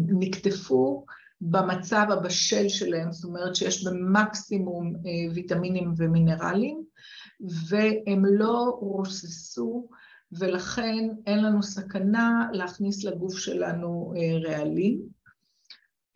נקטפו 0.08 1.04
במצב 1.40 2.06
הבשל 2.11 2.68
שלהם, 2.68 3.12
זאת 3.12 3.24
אומרת 3.24 3.56
שיש 3.56 3.84
במקסימום 3.84 4.92
ויטמינים 5.34 5.92
ומינרלים, 5.96 6.82
והם 7.68 8.24
לא 8.24 8.78
רוססו 8.80 9.88
ולכן 10.32 11.08
אין 11.26 11.44
לנו 11.44 11.62
סכנה 11.62 12.48
להכניס 12.52 13.04
לגוף 13.04 13.38
שלנו 13.38 14.12
אה, 14.16 14.50
רעלים. 14.50 15.00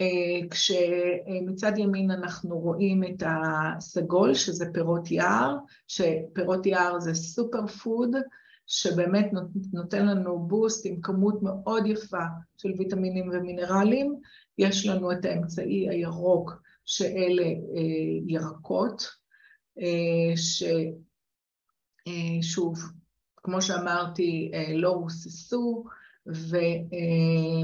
אה, 0.00 0.48
כשמצד 0.50 1.78
ימין 1.78 2.10
אנחנו 2.10 2.58
רואים 2.58 3.04
את 3.04 3.22
הסגול, 3.26 4.34
שזה 4.34 4.66
פירות 4.72 5.10
יער, 5.10 5.56
שפירות 5.88 6.66
יער 6.66 7.00
זה 7.00 7.14
סופר 7.14 7.66
פוד, 7.66 8.10
שבאמת 8.66 9.30
נותן 9.72 10.06
לנו 10.06 10.38
בוסט 10.38 10.86
עם 10.86 11.00
כמות 11.00 11.42
מאוד 11.42 11.86
יפה 11.86 12.24
של 12.56 12.68
ויטמינים 12.78 13.30
ומינרלים. 13.32 14.20
יש 14.58 14.86
לנו 14.86 15.12
את 15.12 15.24
האמצעי 15.24 15.88
הירוק, 15.88 16.62
שאלה 16.84 17.42
אה, 17.42 17.52
ירקות, 18.26 19.08
ששוב, 22.06 22.78
כמו 23.36 23.62
שאמרתי, 23.62 24.50
אה, 24.54 24.72
לא 24.74 24.90
רוססו 24.90 25.84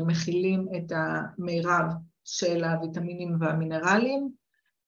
ומכילים 0.02 0.68
את 0.76 0.92
המירב 0.94 1.86
של 2.24 2.64
הוויטמינים 2.64 3.36
והמינרלים. 3.40 4.28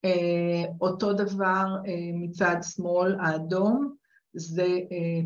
אה, 0.05 0.65
אותו 0.81 1.13
דבר 1.13 1.67
אה, 1.87 2.11
מצד 2.15 2.57
שמאל 2.63 3.17
האדום 3.21 3.95
זה 4.35 4.79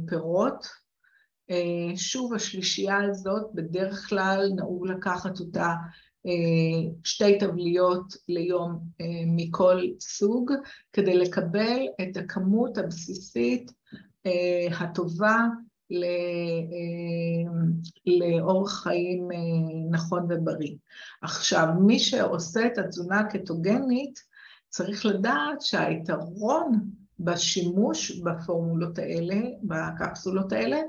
פירות. 0.08 0.66
שוב, 1.96 2.34
השלישייה 2.34 3.02
הזאת, 3.02 3.46
בדרך 3.54 4.08
כלל 4.08 4.50
נהוג 4.56 4.86
לקחת 4.86 5.40
אותה 5.40 5.72
שתי 7.04 7.38
טבליות 7.38 8.14
ליום 8.28 8.78
מכל 9.26 9.82
סוג, 10.00 10.52
כדי 10.92 11.18
לקבל 11.18 11.86
את 12.02 12.16
הכמות 12.16 12.78
הבסיסית 12.78 13.72
אה, 14.26 14.78
הטובה 14.80 15.38
אה, 15.92 17.52
לאורח 18.06 18.82
חיים 18.82 19.32
אה, 19.32 19.38
נכון 19.90 20.26
ובריא. 20.30 20.76
עכשיו, 21.22 21.66
מי 21.80 21.98
שעושה 21.98 22.66
את 22.66 22.78
התזונה 22.78 23.20
הקטוגנית, 23.20 24.20
צריך 24.68 25.06
לדעת 25.06 25.60
שהיתרון 25.60 26.90
בשימוש 27.24 28.10
בפורמולות 28.10 28.98
האלה, 28.98 29.36
בקפסולות 29.62 30.52
האלה, 30.52 30.80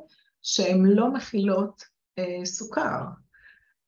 שהן 0.41 0.85
לא 0.85 1.13
מכילות 1.13 1.83
אה, 2.19 2.45
סוכר. 2.45 3.01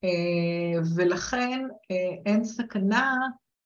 אה, 0.04 0.82
ולכן 0.96 1.68
אה, 1.92 2.16
אין 2.26 2.44
סכנה 2.44 3.16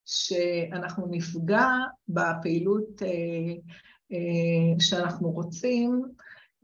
שאנחנו 0.06 1.08
נפגע 1.10 1.68
בפעילות 2.10 3.04
אה, 3.04 3.54
אה, 4.12 4.80
שאנחנו 4.80 5.30
רוצים, 5.32 6.02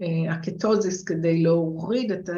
אה, 0.01 0.33
הקטוזיס 0.33 1.03
כדי 1.03 1.43
להוריד 1.43 2.11
את, 2.11 2.29
ה, 2.29 2.33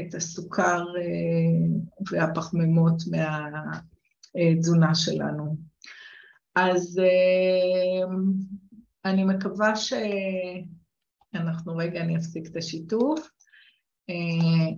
את 0.00 0.14
הסוכר 0.14 0.84
אה, 1.00 1.66
והפחמימות 2.10 3.02
מהתזונה 4.34 4.94
שלנו. 4.94 5.56
אז 6.54 7.00
אני 9.04 9.24
מקווה 9.24 9.72
שאנחנו, 9.76 11.76
רגע, 11.76 12.00
אני 12.00 12.16
אפסיק 12.16 12.46
את 12.46 12.56
השיתוף. 12.56 13.30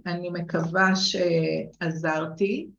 אני 0.06 0.30
מקווה 0.32 0.92
שעזרתי, 0.96 2.70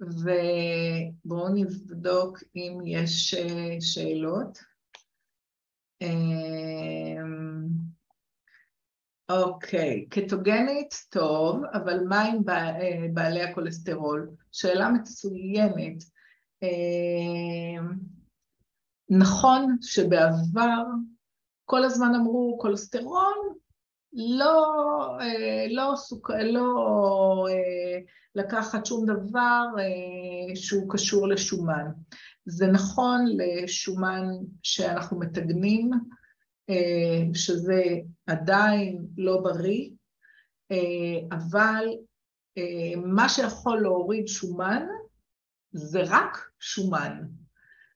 ובואו 0.00 1.48
נבדוק 1.54 2.38
אם 2.56 2.78
יש 2.86 3.34
שאלות. 3.80 4.58
אמ, 6.02 7.66
אוקיי, 9.30 10.06
קטוגנית 10.08 10.94
טוב, 11.10 11.62
אבל 11.72 12.00
מה 12.08 12.22
עם 12.22 12.48
אה, 12.48 13.06
בעלי 13.12 13.42
הכולסטרול? 13.42 14.30
שאלה 14.52 14.88
מצוינת. 14.88 16.04
נכון 19.10 19.76
שבעבר 19.82 20.84
כל 21.64 21.84
הזמן 21.84 22.14
אמרו 22.14 22.58
כולסטרול, 22.60 23.54
לא, 24.12 24.74
אה, 25.20 25.66
לא, 25.70 25.92
סוכ... 25.96 26.30
לא 26.30 26.74
אה, 27.50 27.98
לקחת 28.34 28.86
שום 28.86 29.06
דבר 29.06 29.64
שהוא 30.54 30.92
קשור 30.92 31.28
לשומן. 31.28 31.86
זה 32.46 32.66
נכון 32.66 33.24
לשומן 33.36 34.24
שאנחנו 34.62 35.18
מטגנים, 35.18 35.90
אה, 36.70 37.22
שזה 37.34 37.82
עדיין 38.26 39.06
לא 39.16 39.40
בריא, 39.40 39.90
אה, 40.70 41.36
אבל 41.36 41.84
מה 42.96 43.28
שיכול 43.28 43.80
להוריד 43.80 44.28
שומן 44.28 44.86
זה 45.72 46.00
רק 46.06 46.50
שומן. 46.60 47.22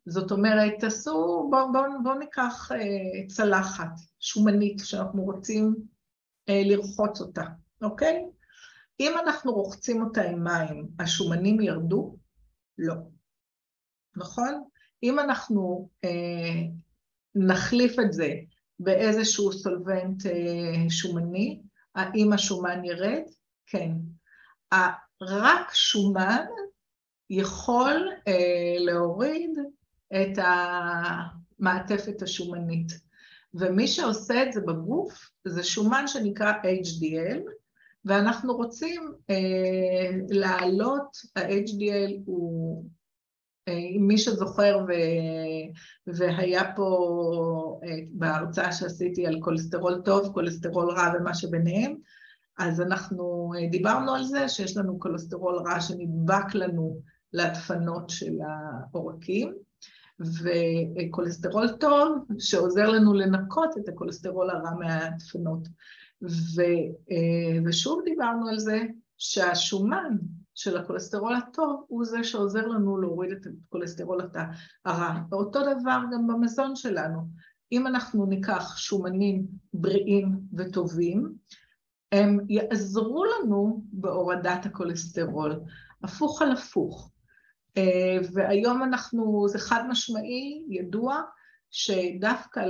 זאת 0.07 0.31
אומרת, 0.31 0.73
תעשו, 0.81 1.49
בואו 1.51 1.73
בוא, 1.73 1.81
בוא 2.03 2.14
ניקח 2.14 2.73
אה, 2.73 3.27
צלחת 3.29 3.90
שומנית 4.21 4.79
שאנחנו 4.85 5.23
רוצים 5.23 5.75
אה, 6.49 6.62
לרחוץ 6.64 7.21
אותה, 7.21 7.45
אוקיי? 7.83 8.25
אם 9.01 9.12
אנחנו 9.25 9.53
רוחצים 9.53 10.03
אותה 10.03 10.23
עם 10.23 10.45
מים, 10.45 10.88
השומנים 11.01 11.61
ירדו? 11.61 12.17
לא. 12.79 12.95
נכון? 14.17 14.64
אם 15.03 15.19
אנחנו 15.19 15.88
אה, 16.05 16.62
נחליף 17.35 17.99
את 17.99 18.12
זה 18.12 18.35
באיזשהו 18.79 19.53
סולבנט 19.53 20.27
אה, 20.27 20.90
שומני, 20.90 21.62
האם 21.95 22.33
השומן 22.33 22.85
ירד? 22.85 23.23
כן. 23.67 23.90
רק 25.23 25.75
שומן 25.75 26.45
יכול 27.31 28.11
אה, 28.29 28.77
להוריד 28.79 29.59
את 30.14 30.38
המעטפת 31.59 32.22
השומנית. 32.22 32.92
ומי 33.55 33.88
שעושה 33.88 34.42
את 34.42 34.53
זה 34.53 34.61
בגוף 34.61 35.31
זה 35.44 35.64
שומן 35.64 36.07
שנקרא 36.07 36.53
HDL, 36.62 37.40
ואנחנו 38.05 38.57
רוצים 38.57 39.12
אה, 39.31 40.11
להעלות, 40.29 41.16
ה-HDL 41.37 42.12
הוא, 42.24 42.85
אה, 43.68 43.98
מי 44.00 44.18
שזוכר 44.18 44.79
ו, 44.88 44.92
והיה 46.07 46.72
פה 46.77 47.81
אה, 47.85 47.96
בהרצאה 48.11 48.72
שעשיתי 48.72 49.27
על 49.27 49.40
כולסטרול 49.40 50.03
טוב, 50.05 50.33
כולסטרול 50.35 50.90
רע 50.90 51.12
ומה 51.14 51.35
שביניהם, 51.35 51.96
אז 52.59 52.81
אנחנו 52.81 53.53
אה, 53.57 53.68
דיברנו 53.68 54.14
על 54.14 54.24
זה 54.24 54.48
שיש 54.48 54.77
לנו 54.77 55.00
כולסטרול 55.00 55.59
רע 55.66 55.81
שנדבק 55.81 56.55
לנו 56.55 57.00
לדפנות 57.33 58.11
של 58.11 58.38
העורקים, 58.46 59.55
וכולסטרול 60.20 61.68
טוב 61.68 62.27
שעוזר 62.38 62.88
לנו 62.88 63.14
לנקות 63.14 63.79
את 63.79 63.88
הכולסטרול 63.88 64.50
הרע 64.50 64.74
מהדפנות. 64.79 65.68
ו, 66.22 66.62
אה, 67.11 67.61
ושוב 67.64 68.00
דיברנו 68.05 68.48
על 68.48 68.59
זה 68.59 68.81
שהשומן 69.18 70.16
של 70.55 70.77
הכולסטרול 70.77 71.35
הטוב 71.35 71.85
הוא 71.88 72.05
זה 72.05 72.24
שעוזר 72.24 72.66
לנו 72.66 72.98
להוריד 72.98 73.31
את 73.33 73.46
הכולסטרול 73.68 74.20
הרע. 74.85 75.14
ואותו 75.31 75.61
דבר 75.61 76.00
גם 76.12 76.27
במזון 76.27 76.77
שלנו. 76.77 77.20
אם 77.72 77.87
אנחנו 77.87 78.27
ניקח 78.27 78.77
שומנים 78.77 79.46
בריאים 79.74 80.40
וטובים, 80.57 81.33
הם 82.12 82.38
יעזרו 82.48 83.24
לנו 83.24 83.85
בהורדת 83.92 84.66
הכולסטרול, 84.66 85.61
הפוך 86.03 86.42
על 86.42 86.53
הפוך. 86.53 87.11
אה, 87.77 88.19
והיום 88.33 88.83
אנחנו, 88.83 89.49
זה 89.49 89.59
חד 89.59 89.83
משמעי, 89.89 90.65
ידוע, 90.69 91.21
שדווקא 91.71 92.61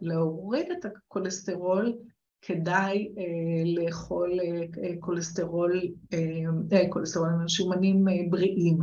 להוריד 0.00 0.66
את 0.70 0.84
הכולסטרול 0.84 1.98
כדאי 2.42 3.12
אה, 3.18 3.82
לאכול 3.82 4.38
אה, 4.40 4.90
כולסטרול, 5.00 5.80
כולסטרול, 6.90 7.28
שומנים 7.48 8.04
בריאים. 8.30 8.78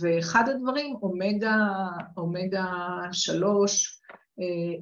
ואחד 0.00 0.44
הדברים, 0.48 0.96
אומגה, 1.02 1.56
אומגה 2.16 2.66
שלוש, 3.12 4.00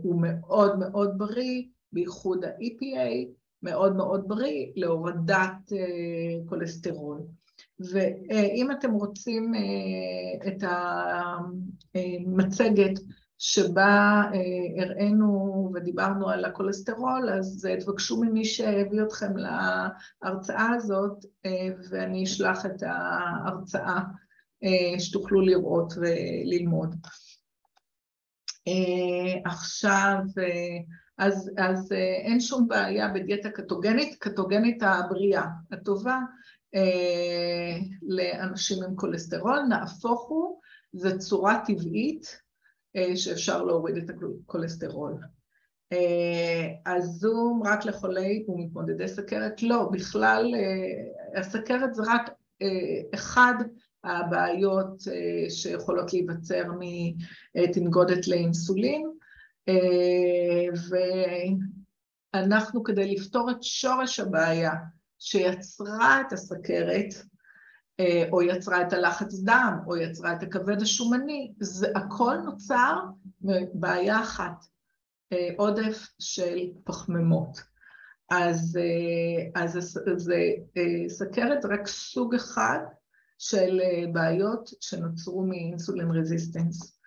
הוא 0.03 0.23
מאוד 0.23 0.79
מאוד 0.79 1.19
בריא, 1.19 1.63
בייחוד 1.93 2.45
ה-EPA, 2.45 3.29
מאוד 3.63 3.97
מאוד 3.97 4.29
בריא 4.29 4.67
להורדת 4.77 5.73
כולסטרול. 6.49 7.21
ואם 7.81 8.71
אתם 8.71 8.93
רוצים 8.93 9.55
אה, 9.55 10.49
את 10.49 10.63
המצגת 11.95 13.01
שבה 13.39 14.23
אה, 14.35 14.85
הראינו 14.85 15.71
ודיברנו 15.75 16.29
על 16.29 16.45
הכולסטרול, 16.45 17.31
אז 17.31 17.69
אה, 17.71 17.81
תבקשו 17.81 18.21
ממי 18.21 18.45
שהביא 18.45 19.03
אתכם 19.03 19.33
להרצאה 19.37 20.71
הזאת, 20.75 21.25
ואני 21.91 22.25
אשלח 22.25 22.67
את 22.67 22.83
ההרצאה 22.83 24.01
שתוכלו 24.99 25.41
לראות 25.41 25.93
וללמוד. 25.97 26.95
עכשיו, 29.45 30.19
אז, 31.19 31.51
אז 31.59 31.93
אין 32.25 32.41
שום 32.41 32.69
בעיה 32.69 33.09
בדיאטה 33.09 33.51
קטוגנית, 33.51 34.17
קטוגנית 34.19 34.83
הבריאה, 34.83 35.45
הטובה, 35.73 36.19
אה, 36.77 37.79
לאנשים 38.03 38.83
עם 38.85 38.97
כולסטרול, 38.97 39.61
נהפוך 39.69 40.29
הוא, 40.29 40.61
זו 40.93 41.19
צורה 41.19 41.63
טבעית 41.67 42.41
אה, 42.97 43.17
שאפשר 43.17 43.63
להוריד 43.65 43.97
את 43.97 44.11
הכולסטרול. 44.11 45.19
אה, 45.93 46.93
הזום 46.93 47.63
רק 47.67 47.85
לחולי 47.85 48.45
ומתמודדי 48.49 49.09
סכרת? 49.09 49.63
לא, 49.63 49.89
בכלל 49.93 50.55
הסכרת 51.37 51.95
זה 51.95 52.03
רק 52.07 52.31
אחד 53.15 53.55
הבעיות 54.05 55.03
שיכולות 55.49 56.13
להיווצר 56.13 56.63
מתנגודת 56.79 58.29
לאינסולין, 58.29 59.07
ואנחנו 62.35 62.83
כדי 62.83 63.15
לפתור 63.15 63.51
את 63.51 63.63
שורש 63.63 64.21
הבעיה 64.21 64.73
שיצרה 65.19 66.21
את 66.21 66.33
הסכרת, 66.33 67.15
אה, 68.01 68.25
או 68.33 68.43
יצרה 68.43 68.83
את 68.83 68.93
הלחץ 68.93 69.35
דם, 69.45 69.79
או 69.87 69.97
יצרה 69.97 70.33
את 70.33 70.43
הכבד 70.43 70.83
השומני, 70.83 71.53
זה 71.61 71.89
הכל 71.95 72.37
נוצר 72.45 72.97
מבעיה 73.41 74.21
אחת, 74.21 74.65
אה, 75.33 75.49
עודף 75.57 76.07
של 76.19 76.59
פחמימות. 76.85 77.61
אז, 78.31 78.79
אה, 78.81 79.63
אז 79.63 80.01
זה, 80.17 80.51
סכרת 81.09 81.65
רק 81.65 81.87
סוג 81.87 82.35
אחד 82.35 82.79
של 83.39 83.81
בעיות 84.13 84.71
שנוצרו 84.81 85.47
מאינסולין 85.47 86.11
רזיסטנס. 86.11 87.01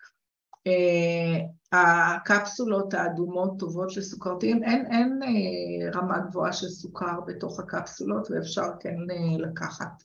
הקפסולות 1.72 2.94
האדומות 2.94 3.60
טובות 3.60 3.98
לסוכרתיים, 3.98 4.64
אין, 4.64 4.86
אין 4.92 5.20
אה, 5.24 6.00
רמה 6.00 6.20
גבוהה 6.20 6.54
של 6.54 6.68
סוכר 6.68 7.20
בתוך 7.28 7.60
הקפסולות 7.60 8.32
ואפשר 8.32 8.68
כן 8.80 8.96
אה, 9.12 9.38
לקחת. 9.38 10.04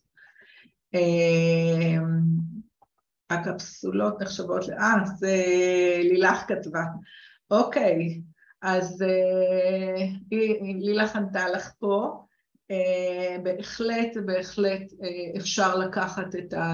אה, 0.94 1.98
הקפסולות 3.30 4.22
נחשבות, 4.22 4.70
אה, 4.70 4.94
זה 5.16 5.36
לילך 5.98 6.44
כתבה. 6.48 6.82
אוקיי, 7.50 8.20
אז 8.62 9.04
לילך 10.80 11.16
ענתה 11.16 11.48
לך 11.48 11.70
פה. 11.78 12.20
בהחלט, 13.42 14.16
בהחלט 14.26 14.92
אפשר 15.36 15.76
לקחת 15.76 16.34
את, 16.38 16.52
ה, 16.52 16.72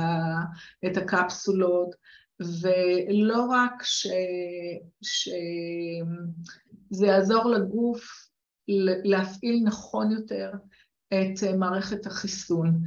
את 0.87 0.97
הקפסולות 0.97 1.95
ולא 2.41 3.47
רק. 3.51 3.83
שזה 5.03 7.07
יעזור 7.07 7.45
לגוף 7.45 8.31
להפעיל 9.05 9.63
נכון 9.65 10.11
יותר 10.11 10.53
את 11.09 11.43
מערכת 11.59 12.07
החיסון. 12.07 12.83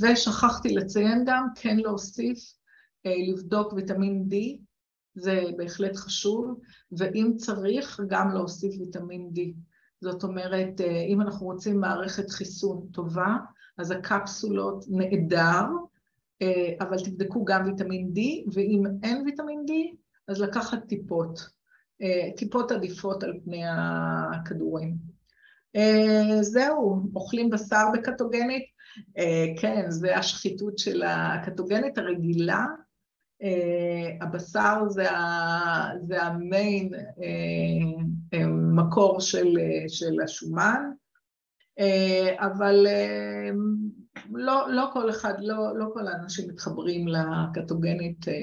ושכחתי 0.00 0.74
לציין 0.74 1.24
גם, 1.26 1.46
כן 1.54 1.76
להוסיף, 1.76 2.38
אה, 3.06 3.14
לבדוק 3.28 3.72
ויטמין 3.72 4.28
D, 4.30 4.34
זה 5.14 5.44
בהחלט 5.56 5.96
חשוב, 5.96 6.60
ואם 6.98 7.32
צריך, 7.36 8.00
גם 8.08 8.30
להוסיף 8.30 8.74
ויטמין 8.80 9.30
D. 9.34 9.40
זאת 10.00 10.24
אומרת, 10.24 10.80
אה, 10.80 11.02
אם 11.08 11.20
אנחנו 11.20 11.46
רוצים 11.46 11.80
מערכת 11.80 12.30
חיסון 12.30 12.88
טובה, 12.92 13.36
אז 13.78 13.90
הקפסולות 13.90 14.84
נהדר, 14.88 15.38
אה, 15.38 15.66
אבל 16.80 16.96
תבדקו 17.04 17.44
גם 17.44 17.66
ויטמין 17.66 18.12
D, 18.16 18.20
ואם 18.54 18.82
אין 19.02 19.22
ויטמין 19.24 19.64
D, 19.68 19.72
אז 20.28 20.40
לקחת 20.40 20.78
טיפות, 20.88 21.48
אה, 22.02 22.30
טיפות 22.36 22.72
עדיפות 22.72 23.22
על 23.22 23.32
פני 23.44 23.62
הכדורים. 23.66 24.96
אה, 25.76 26.42
זהו, 26.42 27.10
אוכלים 27.14 27.50
בשר 27.50 27.84
בקטוגנית, 27.94 28.76
כן, 29.60 29.84
זה 29.88 30.16
השחיתות 30.16 30.78
של 30.78 31.02
הקטוגנית 31.02 31.98
הרגילה, 31.98 32.64
הבשר 34.20 34.88
זה, 34.88 35.10
ה, 35.10 35.90
זה 36.06 36.22
המיין 36.22 36.90
מקור 38.74 39.20
של, 39.20 39.58
של 39.88 40.20
השומן, 40.24 40.90
אבל 42.38 42.86
לא, 44.30 44.72
לא 44.72 44.90
כל 44.92 45.10
אחד, 45.10 45.34
לא, 45.40 45.78
לא 45.78 45.86
כל 45.92 46.08
האנשים 46.08 46.48
מתחברים 46.48 47.08
לקטוגנית 47.08 48.28
אה, 48.28 48.34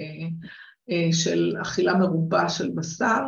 אה, 0.89 1.09
של 1.11 1.55
אכילה 1.61 1.97
מרובה 1.97 2.49
של 2.49 2.71
בשר, 2.75 3.21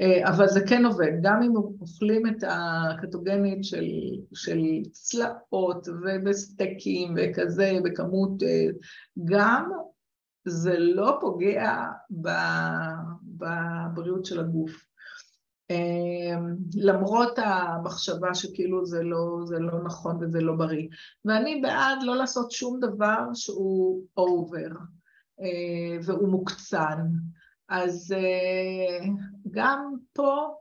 אה, 0.00 0.28
אבל 0.28 0.48
זה 0.48 0.60
כן 0.68 0.84
עובד, 0.84 1.12
גם 1.22 1.42
אם 1.42 1.56
אוכלים 1.56 2.26
את 2.26 2.44
הקטוגנית 2.48 3.64
של, 3.64 3.86
של 4.34 4.60
צלעות 4.92 5.88
ובסטייקים 5.88 7.14
וכזה 7.16 7.78
בכמות, 7.84 8.42
אה, 8.42 8.66
גם 9.24 9.70
זה 10.44 10.78
לא 10.78 11.18
פוגע 11.20 11.84
בבריאות 13.22 14.24
של 14.24 14.40
הגוף. 14.40 14.85
אה, 15.70 16.36
למרות 16.76 17.38
המחשבה 17.38 18.34
שכאילו 18.34 18.86
זה 18.86 19.02
לא, 19.02 19.40
זה 19.44 19.58
לא 19.58 19.84
נכון 19.84 20.16
וזה 20.20 20.40
לא 20.40 20.54
בריא. 20.54 20.88
ואני 21.24 21.60
בעד 21.60 22.02
לא 22.02 22.16
לעשות 22.16 22.50
שום 22.50 22.80
דבר 22.80 23.24
שהוא 23.34 24.02
אובר 24.16 24.68
והוא 26.02 26.28
מוקצן. 26.28 27.06
אז 27.68 28.14
אה, 28.16 29.06
גם 29.50 29.94
פה, 30.12 30.54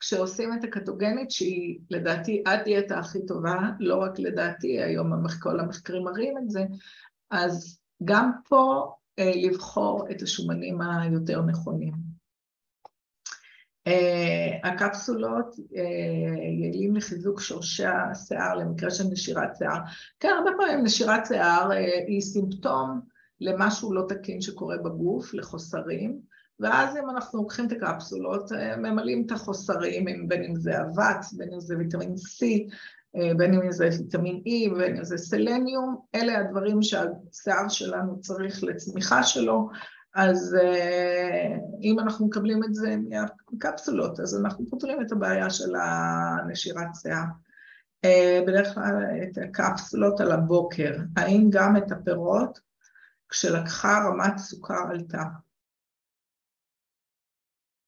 כשעושים 0.00 0.52
את 0.52 0.64
הקטוגנית, 0.64 1.30
שהיא 1.30 1.78
לדעתי 1.90 2.42
הדיאטה 2.46 2.98
הכי 2.98 3.26
טובה, 3.26 3.70
לא 3.80 3.96
רק 3.96 4.18
לדעתי, 4.18 4.82
היום 4.82 5.12
כל 5.42 5.60
המחקרים 5.60 6.04
מראים 6.04 6.38
את 6.38 6.50
זה, 6.50 6.64
אז 7.30 7.80
גם 8.04 8.30
פה 8.48 8.92
אה, 9.18 9.32
לבחור 9.36 10.06
את 10.10 10.22
השומנים 10.22 10.80
היותר 10.80 11.42
נכונים. 11.42 12.09
Uh, 13.90 14.68
הקפסולות 14.68 15.54
uh, 15.54 15.78
יעילים 16.60 16.96
לחיזוק 16.96 17.40
שורשי 17.40 17.84
השיער 17.86 18.54
למקרה 18.54 18.90
של 18.90 19.04
נשירת 19.10 19.56
שיער. 19.56 19.78
כן, 20.20 20.28
הרבה 20.38 20.50
פעמים 20.58 20.84
נשירת 20.84 21.26
שיער 21.26 21.70
uh, 21.70 21.74
היא 22.06 22.20
סימפטום 22.20 23.00
למשהו 23.40 23.94
לא 23.94 24.02
תקין 24.08 24.40
שקורה 24.40 24.76
בגוף, 24.76 25.34
לחוסרים, 25.34 26.20
ואז 26.60 26.96
אם 26.96 27.10
אנחנו 27.10 27.38
לוקחים 27.38 27.66
את 27.66 27.72
הקפסולות, 27.72 28.52
אה, 28.52 28.76
ממלאים 28.76 29.24
את 29.26 29.32
החוסרים, 29.32 30.28
בין 30.28 30.44
אם 30.44 30.56
זה 30.56 30.80
אבץ, 30.80 31.32
בין 31.32 31.48
אם 31.52 31.60
זה 31.60 31.76
ויטמין 31.78 32.14
C, 32.14 32.44
אה, 33.16 33.34
בין 33.34 33.54
אם 33.54 33.72
זה 33.72 33.88
ויטמין 33.98 34.42
E, 34.46 34.78
בין 34.78 34.96
אם 34.96 35.04
זה 35.04 35.16
סלניום, 35.16 35.96
אלה 36.14 36.38
הדברים 36.38 36.82
שהשיער 36.82 37.68
שלנו 37.68 38.20
צריך 38.20 38.64
לצמיחה 38.64 39.22
שלו, 39.22 39.68
אז 40.14 40.56
אה, 40.62 41.56
אם 41.82 41.98
אנחנו 41.98 42.26
מקבלים 42.26 42.64
את 42.64 42.74
זה 42.74 42.96
מהקפסולות, 42.96 44.20
אז 44.20 44.40
אנחנו 44.40 44.66
פותרים 44.70 45.02
את 45.02 45.12
הבעיה 45.12 45.50
של 45.50 45.74
הנשירת 45.74 46.88
שיער. 47.02 47.24
בדרך 48.46 48.74
כלל 48.74 48.94
את 49.22 49.38
הקפסולות 49.38 50.20
על 50.20 50.32
הבוקר, 50.32 50.96
האם 51.16 51.48
גם 51.50 51.76
את 51.76 51.92
הפירות, 51.92 52.60
כשלקחה 53.28 53.98
רמת 54.08 54.38
סוכר 54.38 54.82
עלתה. 54.90 55.22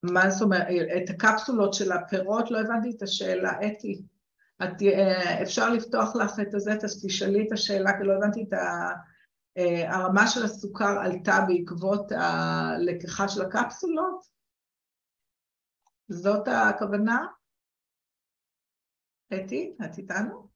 מה 0.02 0.30
זאת 0.30 0.42
אומרת, 0.42 0.66
את 0.96 1.10
הקפסולות 1.10 1.74
של 1.74 1.92
הפירות, 1.92 2.50
לא 2.50 2.60
הבנתי 2.60 2.92
את 2.96 3.02
השאלה, 3.02 3.52
אתי. 3.66 4.02
את, 4.64 4.82
אה, 4.82 5.42
אפשר 5.42 5.70
לפתוח 5.70 6.16
לך 6.16 6.40
את 6.40 6.54
הזה, 6.54 6.72
תשאלי 7.02 7.46
את 7.46 7.52
השאלה, 7.52 7.98
כי 7.98 8.04
לא 8.04 8.12
הבנתי 8.12 8.44
את 8.48 8.52
ה... 8.52 8.88
אה, 9.58 9.94
הרמה 9.94 10.26
של 10.26 10.44
הסוכר 10.44 10.98
עלתה 11.04 11.44
בעקבות 11.48 12.12
הלקיחה 12.12 13.28
של 13.28 13.42
הקפסולות? 13.42 14.24
זאת 16.08 16.48
הכוונה? 16.48 17.26
אתי, 19.34 19.76
את 19.84 19.98
איתנו? 19.98 20.48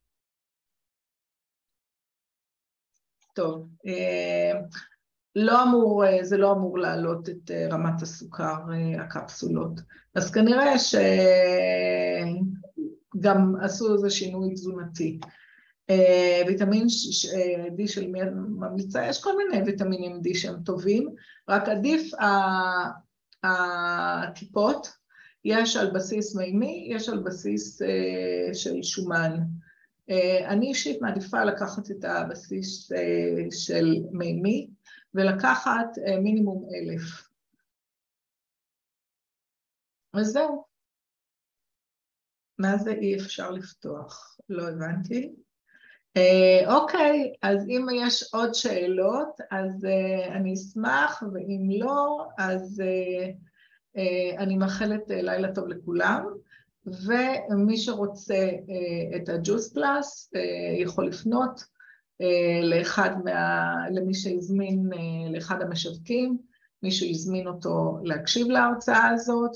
טוב, 3.35 3.69
אה, 3.87 4.61
לא 5.37 5.63
אמור, 5.63 6.05
אה, 6.05 6.25
זה 6.25 6.37
לא 6.37 6.53
אמור 6.53 6.79
להעלות 6.79 7.29
את 7.29 7.51
רמת 7.71 8.03
הסוכר, 8.03 8.55
הקפסולות. 9.01 9.81
אז 10.15 10.31
כנראה 10.31 10.79
שגם 13.19 13.55
עשו 13.63 13.95
איזה 13.95 14.11
שינוי 14.11 14.55
תזונתי. 14.55 15.21
ויטמין 16.47 16.87
D 17.77 17.89
של 17.89 18.07
מי 18.07 18.21
ממליצה, 18.35 19.07
יש 19.07 19.23
כל 19.23 19.37
מיני 19.37 19.63
ויטמינים 19.67 20.21
D 20.25 20.39
שהם 20.39 20.63
טובים, 20.65 21.15
רק 21.49 21.69
עדיף 21.69 22.13
הטיפות, 23.43 24.89
יש 25.45 25.77
על 25.77 25.91
בסיס 25.91 26.37
מימי, 26.37 26.89
יש 26.91 27.09
על 27.09 27.19
בסיס 27.19 27.83
של 28.53 28.83
שומן. 28.83 29.41
אני 30.49 30.67
אישית 30.67 31.03
מעדיפה 31.03 31.45
לקחת 31.45 31.91
את 31.91 32.05
הבסיס 32.05 32.93
של 33.51 33.95
מימי, 34.13 34.69
ולקחת 35.15 35.99
אה, 36.07 36.21
מינימום 36.21 36.69
אלף. 36.75 37.29
וזהו. 40.17 40.65
מה 42.59 42.79
זה 42.79 42.91
אי 42.91 43.17
אפשר 43.17 43.51
לפתוח? 43.51 44.39
לא 44.49 44.69
הבנתי. 44.69 45.35
אה, 46.17 46.77
אוקיי, 46.77 47.33
אז 47.43 47.69
אם 47.69 47.87
יש 47.95 48.31
עוד 48.33 48.55
שאלות, 48.55 49.41
אז 49.51 49.85
אה, 49.85 50.37
אני 50.37 50.55
אשמח, 50.55 51.23
ואם 51.33 51.69
לא, 51.81 52.27
אז 52.39 52.83
אה, 52.85 53.31
אני 54.39 54.57
מאחלת 54.57 55.03
לילה 55.09 55.55
טוב 55.55 55.69
לכולם. 55.69 56.25
ומי 56.87 57.77
שרוצה 57.77 58.51
את 59.17 59.29
הג'וס 59.29 59.73
פלאס 59.73 60.31
יכול 60.79 61.07
לפנות 61.07 61.65
לאחד 62.63 63.11
מה... 63.25 63.75
למי 63.91 64.15
שהזמין, 64.15 64.91
לאחד 65.35 65.63
המשווקים, 65.63 66.39
מישהו 66.83 67.11
הזמין 67.11 67.47
אותו 67.47 67.99
להקשיב 68.03 68.47
להרצאה 68.47 69.09
הזאת, 69.09 69.51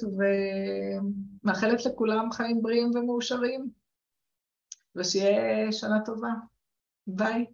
ומאחלת 1.44 1.86
לכולם 1.86 2.32
חיים 2.32 2.62
בריאים 2.62 2.90
ומאושרים, 2.94 3.79
ושיהיה 4.96 5.72
שנה 5.72 6.04
טובה. 6.04 6.32
ביי. 7.06 7.46